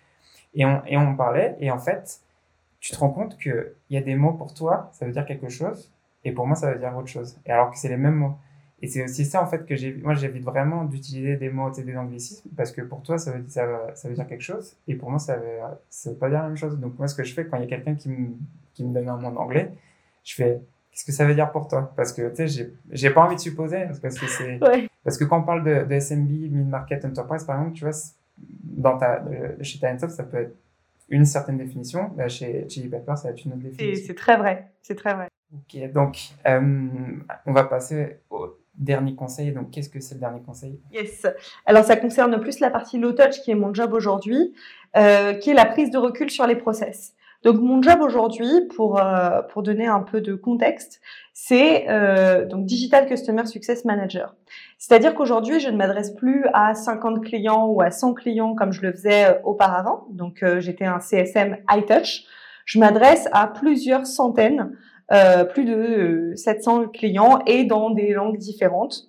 Et 0.53 0.65
on, 0.65 0.81
et 0.85 0.97
on 0.97 1.15
parlait, 1.15 1.55
et 1.59 1.71
en 1.71 1.79
fait, 1.79 2.21
tu 2.79 2.91
te 2.91 2.97
rends 2.97 3.09
compte 3.09 3.37
qu'il 3.37 3.73
y 3.89 3.97
a 3.97 4.01
des 4.01 4.15
mots 4.15 4.33
pour 4.33 4.53
toi, 4.53 4.89
ça 4.93 5.05
veut 5.05 5.11
dire 5.11 5.25
quelque 5.25 5.49
chose, 5.49 5.91
et 6.23 6.31
pour 6.31 6.47
moi, 6.47 6.55
ça 6.55 6.71
veut 6.71 6.79
dire 6.79 6.95
autre 6.95 7.07
chose. 7.07 7.37
Et 7.45 7.51
alors 7.51 7.71
que 7.71 7.77
c'est 7.77 7.89
les 7.89 7.97
mêmes 7.97 8.15
mots. 8.15 8.35
Et 8.81 8.87
c'est 8.87 9.03
aussi 9.03 9.25
ça, 9.25 9.41
en 9.41 9.47
fait, 9.47 9.65
que 9.65 9.75
j'ai, 9.75 9.93
moi, 9.95 10.13
j'évite 10.13 10.43
vraiment 10.43 10.83
d'utiliser 10.83 11.35
des 11.35 11.49
mots, 11.49 11.71
des 11.71 11.97
anglicismes, 11.97 12.49
parce 12.55 12.71
que 12.71 12.81
pour 12.81 13.01
toi, 13.01 13.17
ça 13.17 13.31
veut, 13.31 13.43
ça, 13.47 14.09
dire 14.09 14.27
quelque 14.27 14.41
chose, 14.41 14.77
et 14.87 14.95
pour 14.95 15.09
moi, 15.09 15.19
ça 15.19 15.37
veut, 15.37 15.59
veut 16.05 16.15
pas 16.15 16.29
dire 16.29 16.41
la 16.41 16.47
même 16.47 16.57
chose. 16.57 16.77
Donc, 16.79 16.97
moi, 16.97 17.07
ce 17.07 17.15
que 17.15 17.23
je 17.23 17.33
fais 17.33 17.45
quand 17.47 17.57
il 17.57 17.63
y 17.63 17.65
a 17.65 17.69
quelqu'un 17.69 17.95
qui 17.95 18.09
me, 18.09 18.29
qui 18.73 18.83
me 18.83 18.93
donne 18.93 19.09
un 19.09 19.17
mot 19.17 19.27
en 19.27 19.35
anglais, 19.37 19.71
je 20.23 20.35
fais, 20.35 20.61
qu'est-ce 20.97 21.05
que 21.05 21.11
ça 21.11 21.25
veut 21.25 21.35
dire 21.35 21.51
pour 21.51 21.67
toi 21.67 21.93
Parce 21.95 22.11
que 22.11 22.27
tu 22.29 22.47
sais, 22.47 22.71
j'ai 22.89 23.09
pas 23.11 23.21
envie 23.21 23.35
de 23.35 23.41
supposer, 23.41 23.85
parce 23.85 23.99
que 23.99 24.09
c'est 24.09 24.59
parce 25.03 25.17
que 25.17 25.25
quand 25.25 25.39
on 25.39 25.43
parle 25.43 25.63
de, 25.63 25.85
de 25.85 25.99
SMB, 25.99 26.27
mid 26.27 26.67
market 26.67 27.05
enterprise 27.05 27.43
par 27.43 27.59
exemple, 27.59 27.77
tu 27.77 27.83
vois, 27.83 27.93
dans 28.39 28.97
ta 28.97 29.23
chez 29.61 29.79
Talentsoft, 29.79 30.15
ça 30.15 30.23
peut 30.23 30.37
être 30.37 30.55
une 31.09 31.25
certaine 31.25 31.57
définition, 31.57 32.11
là, 32.17 32.27
chez 32.27 32.65
Chili 32.67 32.89
Pepper, 32.89 33.15
ça 33.15 33.27
va 33.27 33.29
être 33.29 33.45
une 33.45 33.53
autre 33.53 33.61
définition. 33.61 34.05
C'est 34.07 34.15
très 34.15 34.37
vrai, 34.37 34.71
c'est 34.81 34.95
très 34.95 35.13
vrai. 35.13 35.27
Ok, 35.53 35.91
donc 35.93 36.17
euh, 36.47 36.87
on 37.45 37.53
va 37.53 37.63
passer 37.63 38.17
au 38.31 38.57
dernier 38.77 39.15
conseil. 39.15 39.51
Donc, 39.51 39.71
qu'est-ce 39.71 39.89
que 39.89 39.99
c'est 39.99 40.15
le 40.15 40.19
dernier 40.19 40.41
conseil? 40.41 40.79
Yes. 40.91 41.25
Alors, 41.65 41.83
ça 41.83 41.95
concerne 41.95 42.39
plus 42.39 42.59
la 42.59 42.69
partie 42.69 42.97
low 42.97 43.11
touch 43.11 43.41
qui 43.43 43.51
est 43.51 43.55
mon 43.55 43.73
job 43.73 43.93
aujourd'hui, 43.93 44.53
euh, 44.95 45.33
qui 45.33 45.49
est 45.51 45.53
la 45.53 45.65
prise 45.65 45.89
de 45.89 45.97
recul 45.97 46.29
sur 46.29 46.45
les 46.47 46.55
process. 46.55 47.15
Donc 47.43 47.61
mon 47.61 47.81
job 47.81 47.99
aujourd'hui, 48.01 48.67
pour 48.75 48.99
euh, 48.99 49.41
pour 49.53 49.61
donner 49.63 49.87
un 49.87 50.01
peu 50.01 50.21
de 50.21 50.33
contexte, 50.33 51.01
c'est 51.33 51.87
euh, 51.89 52.45
donc 52.45 52.65
digital 52.65 53.07
customer 53.07 53.45
success 53.45 53.85
manager. 53.85 54.35
C'est-à-dire 54.77 55.13
qu'aujourd'hui, 55.13 55.59
je 55.59 55.69
ne 55.69 55.77
m'adresse 55.77 56.13
plus 56.15 56.45
à 56.53 56.73
50 56.73 57.23
clients 57.23 57.67
ou 57.67 57.81
à 57.81 57.91
100 57.91 58.15
clients 58.15 58.55
comme 58.55 58.71
je 58.71 58.81
le 58.81 58.91
faisais 58.91 59.25
euh, 59.25 59.33
auparavant. 59.43 60.07
Donc 60.09 60.43
j'étais 60.59 60.85
un 60.85 60.99
CSM 60.99 61.57
high 61.69 61.85
touch. 61.85 62.23
Je 62.65 62.79
m'adresse 62.79 63.29
à 63.31 63.47
plusieurs 63.47 64.05
centaines, 64.05 64.75
plus 65.53 65.63
de 65.63 66.33
700 66.35 66.89
clients 66.89 67.39
et 67.45 67.63
dans 67.63 67.91
des 67.91 68.11
langues 68.11 68.37
différentes. 68.37 69.07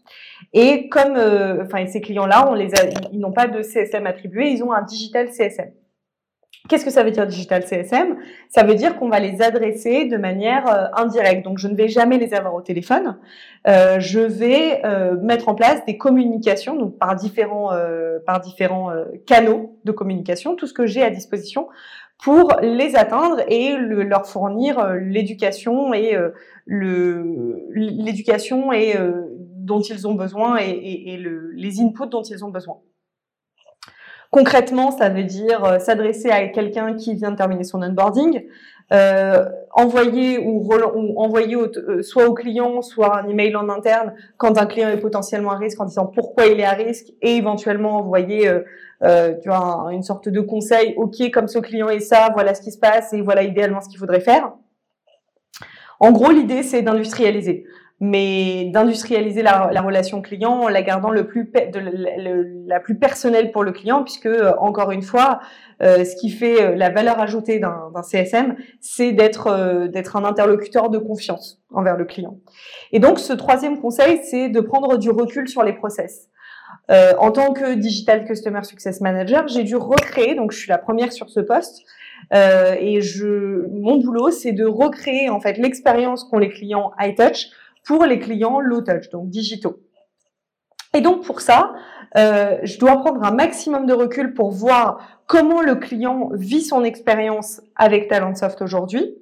Et 0.52 0.88
comme, 0.90 1.16
enfin, 1.60 1.84
ces 1.88 2.00
clients-là, 2.00 2.48
on 2.48 2.54
les 2.54 2.72
a, 2.76 2.84
ils 3.12 3.18
n'ont 3.18 3.32
pas 3.32 3.48
de 3.48 3.62
CSM 3.62 4.06
attribué, 4.06 4.50
ils 4.52 4.62
ont 4.62 4.72
un 4.72 4.82
digital 4.82 5.28
CSM. 5.32 5.72
Qu'est-ce 6.68 6.84
que 6.84 6.90
ça 6.90 7.02
veut 7.02 7.11
dire 7.11 7.26
digital 7.26 7.64
CSM 7.64 8.16
Ça 8.50 8.62
veut 8.62 8.74
dire 8.74 8.98
qu'on 8.98 9.08
va 9.08 9.20
les 9.20 9.40
adresser 9.40 10.04
de 10.04 10.18
manière 10.18 10.68
euh, 10.68 10.87
indirecte. 10.96 11.42
Donc, 11.42 11.58
je 11.58 11.66
ne 11.66 11.74
vais 11.74 11.88
jamais 11.88 12.18
les 12.18 12.34
avoir 12.34 12.54
au 12.54 12.61
téléphone. 12.61 13.18
Euh, 13.66 13.98
je 14.00 14.20
vais 14.20 14.84
euh, 14.84 15.16
mettre 15.20 15.48
en 15.48 15.54
place 15.54 15.84
des 15.87 15.96
communications, 15.96 16.76
donc 16.76 16.98
par 16.98 17.16
différents 17.16 17.72
euh, 17.72 18.18
par 18.26 18.40
différents 18.40 18.90
euh, 18.90 19.06
canaux 19.26 19.78
de 19.84 19.92
communication, 19.92 20.56
tout 20.56 20.66
ce 20.66 20.74
que 20.74 20.84
j'ai 20.84 21.02
à 21.02 21.11
disposition 21.11 21.68
pour 22.22 22.52
les 22.61 22.96
atteindre 22.96 23.40
et 23.48 23.76
le, 23.76 24.02
leur 24.02 24.26
fournir 24.26 24.92
l'éducation 24.94 25.94
et 25.94 26.16
le 26.66 27.64
l'éducation 27.70 28.72
et 28.72 28.96
dont 29.54 29.80
ils 29.80 30.08
ont 30.08 30.14
besoin 30.14 30.58
et, 30.58 30.68
et, 30.68 31.14
et 31.14 31.16
le, 31.16 31.52
les 31.52 31.80
inputs 31.80 32.08
dont 32.11 32.22
ils 32.22 32.44
ont 32.44 32.48
besoin. 32.48 32.78
Concrètement, 34.30 34.90
ça 34.90 35.08
veut 35.08 35.24
dire 35.24 35.64
euh, 35.64 35.78
s'adresser 35.78 36.30
à 36.30 36.48
quelqu'un 36.48 36.94
qui 36.94 37.14
vient 37.14 37.30
de 37.30 37.36
terminer 37.36 37.64
son 37.64 37.82
onboarding, 37.82 38.44
euh, 38.92 39.44
envoyer 39.72 40.38
ou, 40.38 40.66
envoyer 41.16 41.56
euh, 41.56 42.02
soit 42.02 42.26
au 42.26 42.34
client, 42.34 42.82
soit 42.82 43.18
un 43.18 43.28
email 43.28 43.56
en 43.56 43.68
interne 43.68 44.14
quand 44.36 44.58
un 44.58 44.66
client 44.66 44.88
est 44.88 44.98
potentiellement 44.98 45.52
à 45.52 45.56
risque 45.56 45.80
en 45.80 45.86
disant 45.86 46.06
pourquoi 46.06 46.46
il 46.46 46.60
est 46.60 46.64
à 46.64 46.72
risque 46.72 47.08
et 47.22 47.36
éventuellement 47.36 47.96
envoyer 47.96 48.50
euh, 49.04 49.34
tu 49.40 49.48
vois, 49.48 49.88
une 49.92 50.02
sorte 50.02 50.28
de 50.28 50.40
conseil, 50.40 50.94
ok, 50.96 51.30
comme 51.32 51.46
ce 51.46 51.58
client 51.58 51.88
est 51.88 52.00
ça, 52.00 52.30
voilà 52.34 52.54
ce 52.54 52.62
qui 52.62 52.72
se 52.72 52.78
passe 52.78 53.12
et 53.12 53.20
voilà 53.20 53.42
idéalement 53.42 53.80
ce 53.80 53.88
qu'il 53.88 53.98
faudrait 53.98 54.20
faire. 54.20 54.52
En 56.00 56.12
gros, 56.12 56.30
l'idée, 56.30 56.62
c'est 56.62 56.82
d'industrialiser 56.82 57.64
mais 58.00 58.66
d'industrialiser 58.66 59.42
la, 59.42 59.70
la, 59.72 59.82
relation 59.82 60.22
client 60.22 60.52
en 60.52 60.68
la 60.68 60.82
gardant 60.82 61.11
le 61.11 61.26
plus 61.26 61.50
la 62.66 62.80
plus 62.80 62.96
personnelle 62.96 63.50
pour 63.50 63.64
le 63.64 63.72
client, 63.72 64.04
puisque 64.04 64.26
euh, 64.26 64.52
encore 64.58 64.92
une 64.92 65.02
fois, 65.02 65.40
euh, 65.82 66.04
ce 66.04 66.14
qui 66.14 66.30
fait 66.30 66.62
euh, 66.62 66.74
la 66.76 66.90
valeur 66.90 67.18
ajoutée 67.18 67.58
d'un 67.58 67.90
CSM, 68.02 68.56
c'est 68.80 69.12
d'être 69.12 69.88
d'être 69.88 70.16
un 70.16 70.24
interlocuteur 70.24 70.90
de 70.90 70.98
confiance 70.98 71.61
envers 71.72 71.96
le 71.96 72.04
client. 72.04 72.38
Et 72.92 73.00
donc, 73.00 73.18
ce 73.18 73.32
troisième 73.32 73.80
conseil, 73.80 74.20
c'est 74.22 74.48
de 74.48 74.61
prendre 74.61 74.96
du 74.96 75.11
recul 75.11 75.48
sur 75.48 75.64
les 75.64 75.72
process. 75.72 76.28
En 76.90 77.32
tant 77.32 77.52
que 77.52 77.74
digital 77.74 78.24
customer 78.24 78.62
success 78.62 79.02
manager, 79.02 79.46
j'ai 79.48 79.62
dû 79.62 79.76
recréer, 79.76 80.34
donc 80.34 80.52
je 80.52 80.58
suis 80.58 80.70
la 80.70 80.78
première 80.78 81.12
sur 81.12 81.28
ce 81.28 81.40
poste, 81.40 81.82
et 82.32 83.00
je, 83.02 83.66
mon 83.70 83.98
boulot, 83.98 84.30
c'est 84.30 84.52
de 84.52 84.64
recréer 84.64 85.28
en 85.28 85.40
fait 85.40 85.58
l'expérience 85.58 86.24
qu'ont 86.24 86.38
les 86.38 86.48
clients 86.48 86.92
high 86.98 87.14
touch 87.14 87.48
pour 87.88 88.05
les 88.05 88.18
clients 88.18 88.61
low 88.61 88.83
touch, 88.83 89.09
donc 89.09 89.31
digitaux. 89.31 89.81
Et 90.94 91.01
donc 91.01 91.24
pour 91.24 91.40
ça, 91.40 91.72
euh, 92.16 92.59
je 92.62 92.79
dois 92.79 92.98
prendre 92.98 93.24
un 93.24 93.31
maximum 93.31 93.87
de 93.87 93.94
recul 93.94 94.35
pour 94.35 94.51
voir 94.51 95.22
comment 95.27 95.62
le 95.62 95.74
client 95.74 96.29
vit 96.35 96.61
son 96.61 96.85
expérience 96.85 97.62
avec 97.77 98.09
Talentsoft 98.09 98.61
aujourd'hui 98.61 99.16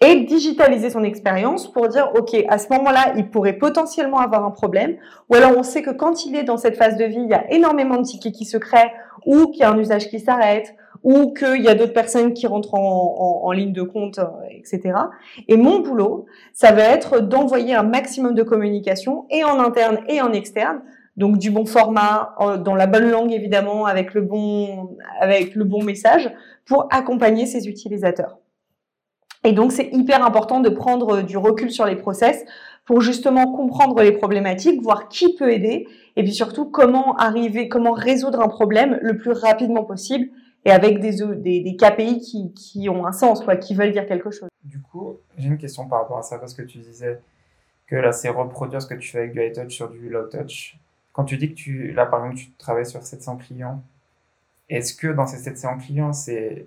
et 0.00 0.20
digitaliser 0.20 0.88
son 0.90 1.04
expérience 1.04 1.70
pour 1.70 1.88
dire, 1.88 2.12
OK, 2.14 2.34
à 2.48 2.58
ce 2.58 2.68
moment-là, 2.72 3.12
il 3.16 3.30
pourrait 3.30 3.58
potentiellement 3.58 4.18
avoir 4.20 4.44
un 4.44 4.50
problème. 4.50 4.96
Ou 5.28 5.34
alors 5.34 5.52
on 5.56 5.62
sait 5.62 5.82
que 5.82 5.90
quand 5.90 6.24
il 6.24 6.34
est 6.34 6.44
dans 6.44 6.58
cette 6.58 6.76
phase 6.76 6.96
de 6.96 7.04
vie, 7.04 7.20
il 7.20 7.28
y 7.28 7.34
a 7.34 7.50
énormément 7.52 7.98
de 7.98 8.04
tickets 8.04 8.32
qui 8.32 8.46
se 8.46 8.56
créent 8.56 8.92
ou 9.26 9.48
qu'il 9.48 9.60
y 9.60 9.64
a 9.64 9.70
un 9.70 9.78
usage 9.78 10.08
qui 10.08 10.20
s'arrête 10.20 10.74
ou 11.06 11.32
qu'il 11.32 11.62
y 11.62 11.68
a 11.68 11.76
d'autres 11.76 11.92
personnes 11.92 12.34
qui 12.34 12.48
rentrent 12.48 12.74
en, 12.74 13.52
ligne 13.52 13.72
de 13.72 13.82
compte, 13.82 14.18
euh, 14.18 14.26
etc. 14.50 14.92
Et 15.46 15.56
mon 15.56 15.78
boulot, 15.78 16.26
ça 16.52 16.72
va 16.72 16.82
être 16.82 17.20
d'envoyer 17.20 17.76
un 17.76 17.84
maximum 17.84 18.34
de 18.34 18.42
communication 18.42 19.24
et 19.30 19.44
en 19.44 19.60
interne 19.60 20.00
et 20.08 20.20
en 20.20 20.32
externe, 20.32 20.80
donc 21.16 21.38
du 21.38 21.52
bon 21.52 21.64
format, 21.64 22.34
dans 22.64 22.74
la 22.74 22.88
bonne 22.88 23.08
langue 23.08 23.32
évidemment, 23.32 23.86
avec 23.86 24.14
le 24.14 24.22
bon, 24.22 24.96
avec 25.20 25.54
le 25.54 25.62
bon 25.62 25.84
message, 25.84 26.28
pour 26.64 26.88
accompagner 26.90 27.46
ces 27.46 27.68
utilisateurs. 27.68 28.38
Et 29.44 29.52
donc 29.52 29.70
c'est 29.70 29.88
hyper 29.92 30.26
important 30.26 30.58
de 30.58 30.70
prendre 30.70 31.22
du 31.22 31.36
recul 31.36 31.70
sur 31.70 31.86
les 31.86 31.94
process 31.94 32.44
pour 32.84 33.00
justement 33.00 33.52
comprendre 33.52 34.02
les 34.02 34.10
problématiques, 34.10 34.82
voir 34.82 35.08
qui 35.08 35.36
peut 35.36 35.52
aider, 35.52 35.86
et 36.16 36.24
puis 36.24 36.32
surtout 36.32 36.64
comment 36.64 37.14
arriver, 37.14 37.68
comment 37.68 37.92
résoudre 37.92 38.40
un 38.40 38.48
problème 38.48 38.98
le 39.02 39.16
plus 39.16 39.30
rapidement 39.30 39.84
possible 39.84 40.30
et 40.66 40.72
avec 40.72 40.98
des, 40.98 41.12
des, 41.36 41.60
des 41.60 41.76
KPI 41.76 42.18
qui, 42.18 42.52
qui, 42.52 42.88
ont 42.88 43.06
un 43.06 43.12
sens, 43.12 43.42
quoi, 43.44 43.56
qui 43.56 43.74
veulent 43.76 43.92
dire 43.92 44.04
quelque 44.04 44.32
chose. 44.32 44.48
Du 44.64 44.80
coup, 44.80 45.16
j'ai 45.38 45.46
une 45.46 45.58
question 45.58 45.86
par 45.86 46.00
rapport 46.00 46.18
à 46.18 46.22
ça, 46.22 46.40
parce 46.40 46.54
que 46.54 46.62
tu 46.62 46.78
disais 46.78 47.20
que 47.86 47.94
là, 47.94 48.10
c'est 48.10 48.28
reproduire 48.28 48.82
ce 48.82 48.88
que 48.88 48.94
tu 48.94 49.08
fais 49.08 49.18
avec 49.18 49.32
du 49.32 49.40
high 49.40 49.52
touch 49.52 49.72
sur 49.72 49.88
du 49.88 50.08
low 50.08 50.24
touch. 50.24 50.76
Quand 51.12 51.22
tu 51.24 51.36
dis 51.36 51.50
que 51.50 51.54
tu, 51.54 51.92
là, 51.92 52.04
par 52.04 52.24
exemple, 52.24 52.40
tu 52.40 52.50
travailles 52.58 52.84
sur 52.84 53.00
700 53.00 53.36
clients, 53.36 53.80
est-ce 54.68 54.92
que 54.94 55.06
dans 55.06 55.28
ces 55.28 55.38
700 55.38 55.78
clients, 55.78 56.12
c'est 56.12 56.66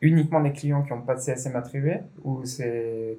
uniquement 0.00 0.40
des 0.40 0.52
clients 0.52 0.82
qui 0.82 0.92
n'ont 0.92 1.02
pas 1.02 1.14
de 1.14 1.20
CSM 1.20 1.54
attribué 1.54 1.98
ou 2.24 2.44
c'est 2.46 3.18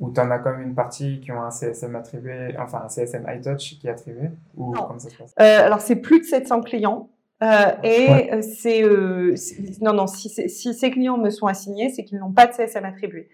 ou 0.00 0.10
tu 0.10 0.20
en 0.20 0.30
as 0.30 0.38
comme 0.40 0.60
une 0.60 0.74
partie 0.74 1.20
qui 1.20 1.32
ont 1.32 1.40
un 1.42 1.50
CSM 1.50 1.96
attribué, 1.96 2.54
enfin 2.58 2.82
un 2.84 2.88
CSM 2.88 3.24
high 3.26 3.42
touch 3.42 3.78
qui 3.78 3.86
est 3.86 3.90
attribué 3.90 4.28
ou 4.56 4.74
non. 4.74 4.98
ça 4.98 5.08
se 5.08 5.16
passe? 5.16 5.34
Euh, 5.40 5.64
Alors 5.64 5.80
c'est 5.80 5.96
plus 5.96 6.20
de 6.20 6.24
700 6.24 6.60
clients. 6.60 7.08
Euh, 7.44 7.72
et 7.82 8.32
euh, 8.32 8.40
c'est 8.40 8.82
euh, 8.82 9.34
non 9.82 9.92
non 9.92 10.06
si, 10.06 10.30
si 10.30 10.74
ces 10.74 10.90
clients 10.90 11.18
me 11.18 11.30
sont 11.30 11.46
assignés, 11.46 11.90
c'est 11.90 12.04
qu'ils 12.04 12.18
n'ont 12.18 12.32
pas 12.32 12.46
de 12.46 12.52
CSM 12.52 12.84
attribué. 12.84 13.28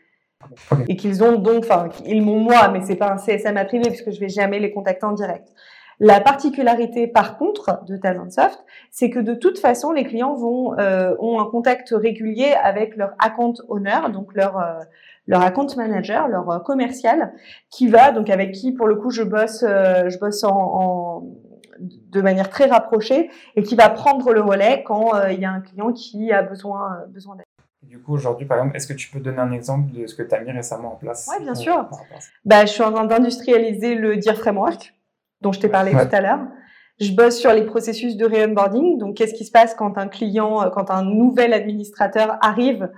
Et 0.88 0.96
qu'ils 0.96 1.22
ont 1.22 1.36
donc, 1.36 1.64
enfin, 1.64 1.90
ils 2.06 2.22
m'ont 2.22 2.40
moi, 2.40 2.68
mais 2.68 2.80
c'est 2.80 2.96
pas 2.96 3.12
un 3.12 3.18
CSM 3.18 3.58
attribué 3.58 3.90
puisque 3.90 4.10
je 4.10 4.18
vais 4.18 4.30
jamais 4.30 4.58
les 4.58 4.72
contacter 4.72 5.04
en 5.04 5.12
direct. 5.12 5.46
La 6.02 6.18
particularité, 6.18 7.06
par 7.06 7.36
contre, 7.36 7.84
de 7.84 7.98
Talentsoft, 7.98 8.58
c'est 8.90 9.10
que 9.10 9.18
de 9.18 9.34
toute 9.34 9.58
façon, 9.58 9.92
les 9.92 10.04
clients 10.04 10.34
vont 10.34 10.78
euh, 10.78 11.14
ont 11.18 11.38
un 11.40 11.44
contact 11.44 11.90
régulier 11.94 12.54
avec 12.62 12.96
leur 12.96 13.10
account 13.18 13.52
owner, 13.68 13.98
donc 14.14 14.34
leur 14.34 14.64
leur 15.26 15.42
account 15.42 15.66
manager, 15.76 16.26
leur 16.26 16.62
commercial, 16.64 17.34
qui 17.70 17.86
va 17.86 18.10
donc 18.10 18.30
avec 18.30 18.52
qui, 18.52 18.72
pour 18.72 18.88
le 18.88 18.96
coup, 18.96 19.10
je 19.10 19.22
bosse, 19.22 19.60
je 19.60 20.18
bosse 20.18 20.42
en, 20.42 20.56
en, 20.56 21.22
de 21.80 22.20
manière 22.20 22.50
très 22.50 22.66
rapprochée 22.66 23.30
et 23.56 23.62
qui 23.62 23.74
va 23.74 23.88
prendre 23.88 24.32
le 24.32 24.40
relais 24.40 24.82
quand 24.84 25.12
il 25.30 25.40
y 25.40 25.44
a 25.44 25.50
un 25.50 25.60
client 25.60 25.92
qui 25.92 26.32
a 26.32 26.42
besoin 26.42 27.04
besoin 27.08 27.36
d'aide. 27.36 27.44
Du 27.82 27.98
coup, 27.98 28.12
aujourd'hui, 28.12 28.46
par 28.46 28.58
exemple, 28.58 28.76
est-ce 28.76 28.86
que 28.86 28.92
tu 28.92 29.10
peux 29.10 29.20
donner 29.20 29.38
un 29.38 29.52
exemple 29.52 29.90
de 29.92 30.06
ce 30.06 30.14
que 30.14 30.22
tu 30.22 30.34
as 30.34 30.40
mis 30.40 30.52
récemment 30.52 30.92
en 30.92 30.96
place 30.96 31.28
Oui, 31.30 31.42
bien 31.42 31.54
sûr. 31.54 31.88
Bah, 32.44 32.66
je 32.66 32.72
suis 32.72 32.82
en 32.82 32.92
train 32.92 33.06
d'industrialiser 33.06 33.94
le 33.94 34.16
DIR 34.16 34.36
Framework 34.36 34.94
dont 35.40 35.52
je 35.52 35.60
t'ai 35.60 35.68
parlé 35.68 35.92
tout 35.92 36.14
à 36.14 36.20
l'heure. 36.20 36.40
Je 37.00 37.12
bosse 37.12 37.38
sur 37.38 37.52
les 37.52 37.64
processus 37.64 38.16
de 38.16 38.26
re-onboarding. 38.26 38.98
Donc, 38.98 39.16
qu'est-ce 39.16 39.32
qui 39.32 39.46
se 39.46 39.50
passe 39.50 39.74
quand 39.74 39.96
un 39.96 40.08
client, 40.08 40.62
euh, 40.62 40.68
quand 40.68 40.90
un 40.90 41.02
nouvel 41.02 41.54
administrateur 41.54 42.36
arrive, 42.42 42.90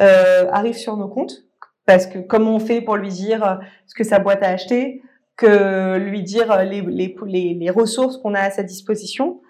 euh, 0.00 0.48
arrive 0.50 0.76
sur 0.76 0.96
nos 0.96 1.08
comptes? 1.08 1.44
Parce 1.84 2.06
que 2.06 2.18
comment 2.18 2.54
on 2.54 2.58
fait 2.58 2.80
pour 2.80 2.96
lui 2.96 3.10
dire 3.10 3.44
euh, 3.44 3.54
ce 3.86 3.94
que 3.94 4.04
sa 4.04 4.18
boîte 4.18 4.42
a 4.42 4.48
acheté, 4.48 5.02
lui 5.46 6.22
dire 6.22 6.50
euh, 6.50 6.64
les, 6.64 6.82
les, 6.82 7.54
les, 7.54 7.70
ressources 7.70 8.18
qu'on 8.18 8.34
a 8.34 8.40
à 8.40 8.50
sa 8.50 8.62
disposition. 8.62 9.40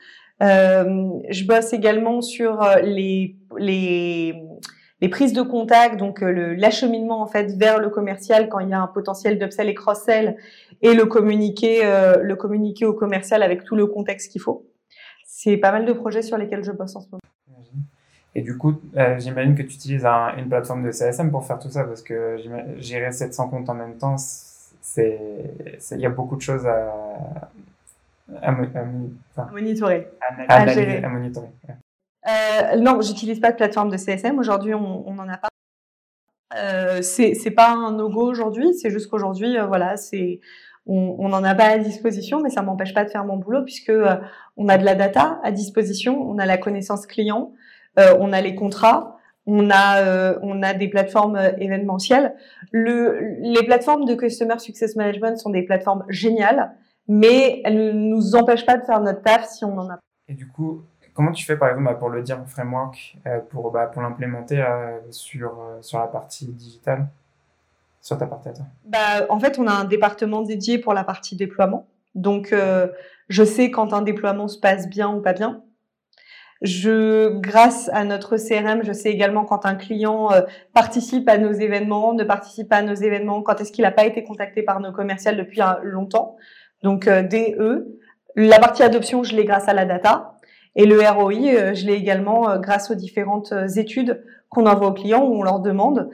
Euh, 0.42 1.11
je 1.29 1.44
bosse 1.44 1.72
également 1.72 2.22
sur 2.22 2.64
les, 2.83 3.37
les 3.59 4.35
les 5.00 5.09
prises 5.09 5.33
de 5.33 5.42
contact, 5.42 5.98
donc 5.98 6.22
euh, 6.22 6.55
l'acheminement 6.57 7.22
en 7.22 7.26
fait 7.26 7.53
vers 7.57 7.79
le 7.79 7.88
commercial 7.88 8.48
quand 8.48 8.61
il 8.61 8.68
y 8.68 8.72
a 8.72 8.81
un 8.81 8.87
potentiel 8.87 9.38
d'upsell 9.38 9.68
et 9.68 9.74
cross-sell, 9.74 10.37
et 10.83 10.94
le 10.94 11.07
communiquer, 11.07 11.85
euh, 11.85 12.22
le 12.22 12.37
communiquer 12.37 12.85
au 12.85 12.94
commercial 12.94 13.42
avec 13.42 13.64
tout 13.64 13.76
le 13.76 13.87
contexte 13.87 14.31
qu'il 14.31 14.40
faut. 14.40 14.66
C'est 15.24 15.57
pas 15.57 15.72
mal 15.72 15.87
de 15.87 15.92
projets 15.92 16.22
sur 16.22 16.37
lesquels 16.37 16.64
je 16.64 16.72
bosse 16.72 16.96
en 16.96 17.00
ce 17.00 17.07
moment. 17.11 17.20
Et 18.35 18.42
du 18.42 18.57
coup, 18.57 18.74
euh, 18.96 19.18
j'imagine 19.18 19.57
que 19.57 19.62
tu 19.62 19.74
utilises 19.74 20.05
une 20.05 20.48
plateforme 20.48 20.85
de 20.85 20.92
CSM 20.92 21.33
pour 21.33 21.44
faire 21.44 21.59
tout 21.59 21.70
ça, 21.70 21.85
parce 21.85 22.03
que 22.03 22.37
gérer 22.79 23.11
700 23.11 23.48
comptes 23.48 23.68
en 23.68 23.74
même 23.74 23.96
temps, 23.96 24.16
c'est, 24.81 25.19
il 25.93 26.01
y 26.01 26.07
a 26.07 26.11
beaucoup 26.11 26.37
de 26.37 26.43
choses 26.43 26.66
à, 26.66 27.51
à, 28.43 28.53
monitorer. 28.53 30.09
À, 30.49 30.62
à, 30.62 31.09
monitorer. 31.09 31.49
Euh, 32.29 32.77
non, 32.77 33.01
j'utilise 33.01 33.40
pas 33.40 33.53
de 33.53 33.57
plateforme 33.57 33.90
de 33.90 33.97
CSM. 33.97 34.38
Aujourd'hui, 34.38 34.75
on 34.75 35.12
n'en 35.12 35.29
a 35.29 35.37
pas. 35.37 35.49
Euh, 36.57 37.01
c'est 37.03 37.51
pas 37.53 37.71
un 37.71 37.93
no-go 37.93 38.29
aujourd'hui. 38.29 38.75
C'est 38.75 38.90
juste 38.90 39.09
qu'aujourd'hui, 39.09 39.57
euh, 39.57 39.66
voilà, 39.66 39.97
c'est 39.97 40.40
on 40.87 41.29
n'en 41.29 41.45
a 41.45 41.55
pas 41.55 41.66
à 41.66 41.79
disposition, 41.79 42.40
mais 42.40 42.51
ça 42.51 42.62
m'empêche 42.62 42.95
pas 42.95 43.05
de 43.05 43.11
faire 43.11 43.25
mon 43.25 43.37
boulot 43.37 43.62
puisque 43.62 43.90
euh, 43.90 44.16
on 44.57 44.69
a 44.69 44.77
de 44.77 44.85
la 44.85 44.97
data 44.97 45.38
à 45.45 45.53
disposition, 45.53 46.21
on 46.29 46.38
a 46.38 46.47
la 46.47 46.59
connaissance 46.59 47.07
client, 47.07 47.53
on 47.97 48.33
a 48.33 48.40
les 48.40 48.55
contrats, 48.55 49.19
on 49.46 49.70
a 49.70 50.38
on 50.42 50.62
a 50.62 50.74
des 50.74 50.88
plateformes 50.88 51.40
événementielles. 51.59 52.35
Le, 52.72 53.37
les 53.40 53.64
plateformes 53.64 54.05
de 54.05 54.14
customer 54.14 54.59
success 54.59 54.96
management 54.96 55.37
sont 55.38 55.50
des 55.50 55.62
plateformes 55.62 56.05
géniales, 56.09 56.72
mais 57.09 57.62
elles 57.64 57.76
ne 57.76 57.92
nous 57.92 58.35
empêchent 58.37 58.66
pas 58.66 58.76
de 58.76 58.85
faire 58.85 59.00
notre 59.00 59.22
taf 59.22 59.48
si 59.48 59.64
on 59.64 59.79
en 59.79 59.90
a. 59.90 59.98
Et 60.29 60.35
du 60.35 60.46
coup, 60.46 60.85
Comment 61.20 61.33
tu 61.33 61.44
fais 61.44 61.57
par 61.57 61.68
exemple 61.68 61.87
bah, 61.87 61.94
pour 61.94 62.09
le 62.09 62.22
dire 62.22 62.42
framework, 62.46 63.18
euh, 63.26 63.40
pour, 63.40 63.70
bah, 63.70 63.87
pour 63.87 64.03
l'implémenter 64.03 64.59
euh, 64.59 64.98
sur, 65.11 65.61
euh, 65.61 65.83
sur 65.83 65.98
la 65.98 66.07
partie 66.07 66.46
digitale, 66.46 67.09
sur 68.00 68.16
ta 68.16 68.26
partie 68.26 68.48
bah, 68.87 69.26
En 69.29 69.38
fait, 69.38 69.59
on 69.59 69.66
a 69.66 69.72
un 69.72 69.85
département 69.85 70.42
dédié 70.42 70.79
pour 70.79 70.94
la 70.94 71.05
partie 71.05 71.37
déploiement. 71.37 71.87
Donc, 72.14 72.55
je 73.29 73.44
sais 73.44 73.70
quand 73.70 73.92
un 73.92 74.03
déploiement 74.03 74.48
se 74.48 74.59
passe 74.59 74.88
bien 74.88 75.14
ou 75.14 75.20
pas 75.20 75.33
bien. 75.33 75.62
Je, 76.62 77.31
grâce 77.38 77.88
à 77.94 78.05
notre 78.05 78.37
CRM, 78.37 78.83
je 78.85 78.92
sais 78.92 79.11
également 79.11 79.44
quand 79.44 79.64
un 79.64 79.75
client 79.75 80.29
participe 80.75 81.27
à 81.29 81.38
nos 81.38 81.53
événements, 81.53 82.12
ne 82.12 82.23
participe 82.23 82.68
pas 82.68 82.77
à 82.77 82.83
nos 82.83 82.94
événements, 82.94 83.40
quand 83.40 83.61
est-ce 83.62 83.73
qu'il 83.73 83.83
n'a 83.83 83.90
pas 83.90 84.05
été 84.05 84.25
contacté 84.25 84.62
par 84.62 84.81
nos 84.81 84.92
commerciales 84.92 85.38
depuis 85.38 85.61
longtemps. 85.83 86.37
Donc, 86.83 87.09
DE. 87.09 87.99
La 88.37 88.59
partie 88.59 88.83
adoption, 88.83 89.23
je 89.23 89.35
l'ai 89.35 89.44
grâce 89.44 89.68
à 89.68 89.75
la 89.75 89.87
data. 89.87 90.37
Et 90.77 90.87
le 90.87 91.01
ROI, 91.01 91.33
euh, 91.33 91.75
je 91.75 91.87
l'ai 91.87 91.94
également 91.94 92.49
euh, 92.49 92.59
grâce 92.59 92.90
aux 92.90 92.94
différentes 92.94 93.53
euh, 93.53 93.66
études 93.66 94.23
qu'on 94.49 94.66
envoie 94.66 94.88
aux 94.88 94.92
clients 94.92 95.25
où 95.25 95.35
on 95.35 95.42
leur 95.42 95.61
demande, 95.61 96.11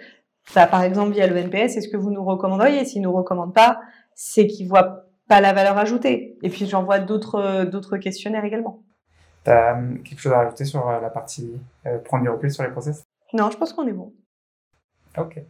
bah, 0.55 0.67
par 0.67 0.83
exemple 0.83 1.13
via 1.13 1.27
le 1.27 1.37
NPS, 1.37 1.77
est-ce 1.77 1.89
que 1.89 1.97
vous 1.97 2.11
nous 2.11 2.25
recommanderiez? 2.25 2.85
S'ils 2.85 3.03
nous 3.03 3.13
recommandent 3.13 3.55
pas, 3.55 3.81
c'est 4.15 4.47
qu'ils 4.47 4.69
voient 4.69 5.05
pas 5.29 5.41
la 5.41 5.53
valeur 5.53 5.77
ajoutée. 5.77 6.39
Et 6.43 6.49
puis 6.49 6.67
j'envoie 6.67 7.01
d'autres 7.01 7.65
d'autres 7.65 7.97
questionnaires 7.99 8.45
également. 8.45 8.83
Tu 9.47 9.53
as 9.53 9.81
quelque 10.05 10.19
chose 10.19 10.33
à 10.33 10.39
rajouter 10.39 10.65
sur 10.65 10.91
la 10.91 11.09
partie 11.09 11.53
prendre 12.05 12.25
du 12.25 12.29
recul 12.29 12.51
sur 12.51 12.65
les 12.65 12.71
process? 12.71 13.05
Non, 13.33 13.49
je 13.51 13.57
pense 13.57 13.73
qu'on 13.73 13.87
est 13.87 13.93
bon. 13.93 14.13
Ok. 15.17 15.41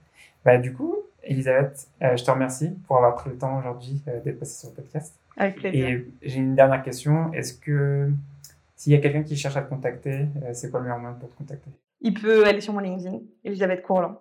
Bah, 0.45 0.59
du 0.59 0.75
coup, 0.75 0.97
Elisabeth, 1.23 1.89
je 2.01 2.23
te 2.23 2.31
remercie 2.31 2.71
pour 2.87 2.99
avoir 2.99 3.15
pris 3.15 3.31
le 3.31 3.39
temps 3.39 3.59
aujourd'hui 3.59 4.03
d'être 4.25 4.39
passée 4.39 4.59
sur 4.59 4.69
le 4.69 4.75
podcast. 4.75 5.19
Avec 5.39 5.57
plaisir. 5.57 5.89
Et 5.89 6.07
j'ai 6.23 6.39
une 6.39 6.55
dernière 6.55 6.83
question. 6.83 7.33
Est-ce 7.33 7.55
que 7.55 8.11
s'il 8.77 8.93
y 8.93 8.95
a 8.95 8.99
quelqu'un 8.99 9.23
qui 9.23 9.37
cherche 9.37 9.57
à 9.57 9.63
te 9.63 9.69
contacter, 9.69 10.29
euh, 10.43 10.53
c'est 10.53 10.71
quoi 10.71 10.81
le 10.81 10.85
meilleur 10.85 10.99
moyen 10.99 11.17
pour 11.17 11.31
te 11.31 11.37
contacter? 11.37 11.71
Il 12.01 12.15
peut 12.15 12.47
aller 12.47 12.61
sur 12.61 12.75
mon 12.75 12.81
LinkedIn, 12.81 13.21
Elisabeth 13.43 13.83
Courland. 13.83 14.19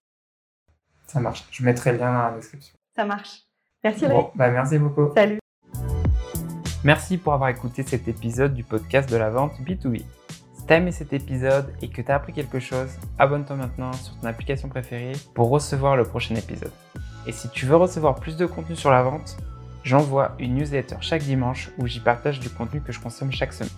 Ça 1.07 1.19
marche. 1.19 1.45
Je 1.51 1.63
mettrai 1.63 1.91
le 1.91 1.99
lien 1.99 2.13
dans 2.13 2.29
la 2.29 2.35
description. 2.35 2.75
Ça 2.95 3.05
marche. 3.05 3.43
Merci, 3.83 4.07
bon, 4.07 4.31
bah 4.33 4.49
Merci 4.49 4.79
beaucoup. 4.79 5.13
Salut. 5.13 5.39
Merci 6.85 7.17
pour 7.17 7.33
avoir 7.33 7.49
écouté 7.49 7.83
cet 7.83 8.07
épisode 8.07 8.53
du 8.53 8.63
podcast 8.63 9.09
de 9.09 9.17
la 9.17 9.29
vente 9.29 9.59
B2B. 9.59 10.05
Si 10.53 10.65
t'as 10.65 10.77
aimé 10.77 10.93
cet 10.93 11.11
épisode 11.11 11.73
et 11.81 11.89
que 11.89 12.01
t'as 12.01 12.15
appris 12.15 12.31
quelque 12.31 12.61
chose, 12.61 12.87
abonne-toi 13.19 13.57
maintenant 13.57 13.91
sur 13.91 14.17
ton 14.17 14.27
application 14.27 14.69
préférée 14.69 15.17
pour 15.33 15.49
recevoir 15.49 15.97
le 15.97 16.05
prochain 16.05 16.35
épisode. 16.35 16.71
Et 17.27 17.33
si 17.33 17.49
tu 17.49 17.65
veux 17.65 17.75
recevoir 17.75 18.15
plus 18.15 18.37
de 18.37 18.45
contenu 18.45 18.77
sur 18.77 18.91
la 18.91 19.03
vente, 19.03 19.35
j'envoie 19.83 20.35
une 20.39 20.55
newsletter 20.55 20.95
chaque 21.01 21.23
dimanche 21.23 21.71
où 21.77 21.87
j'y 21.87 21.99
partage 21.99 22.39
du 22.39 22.49
contenu 22.49 22.79
que 22.79 22.93
je 22.93 23.01
consomme 23.01 23.33
chaque 23.33 23.51
semaine 23.51 23.73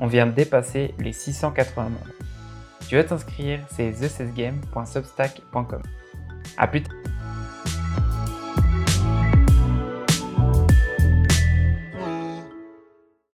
on 0.00 0.06
vient 0.06 0.26
de 0.26 0.32
dépasser 0.32 0.94
les 0.98 1.12
680 1.12 1.82
membres. 1.84 2.00
Tu 2.88 2.96
veux 2.96 3.04
t'inscrire, 3.04 3.60
c'est 3.70 3.92
thecesgame.substack.com. 3.92 5.82
A 6.56 6.66
plus 6.66 6.82
tard 6.82 6.99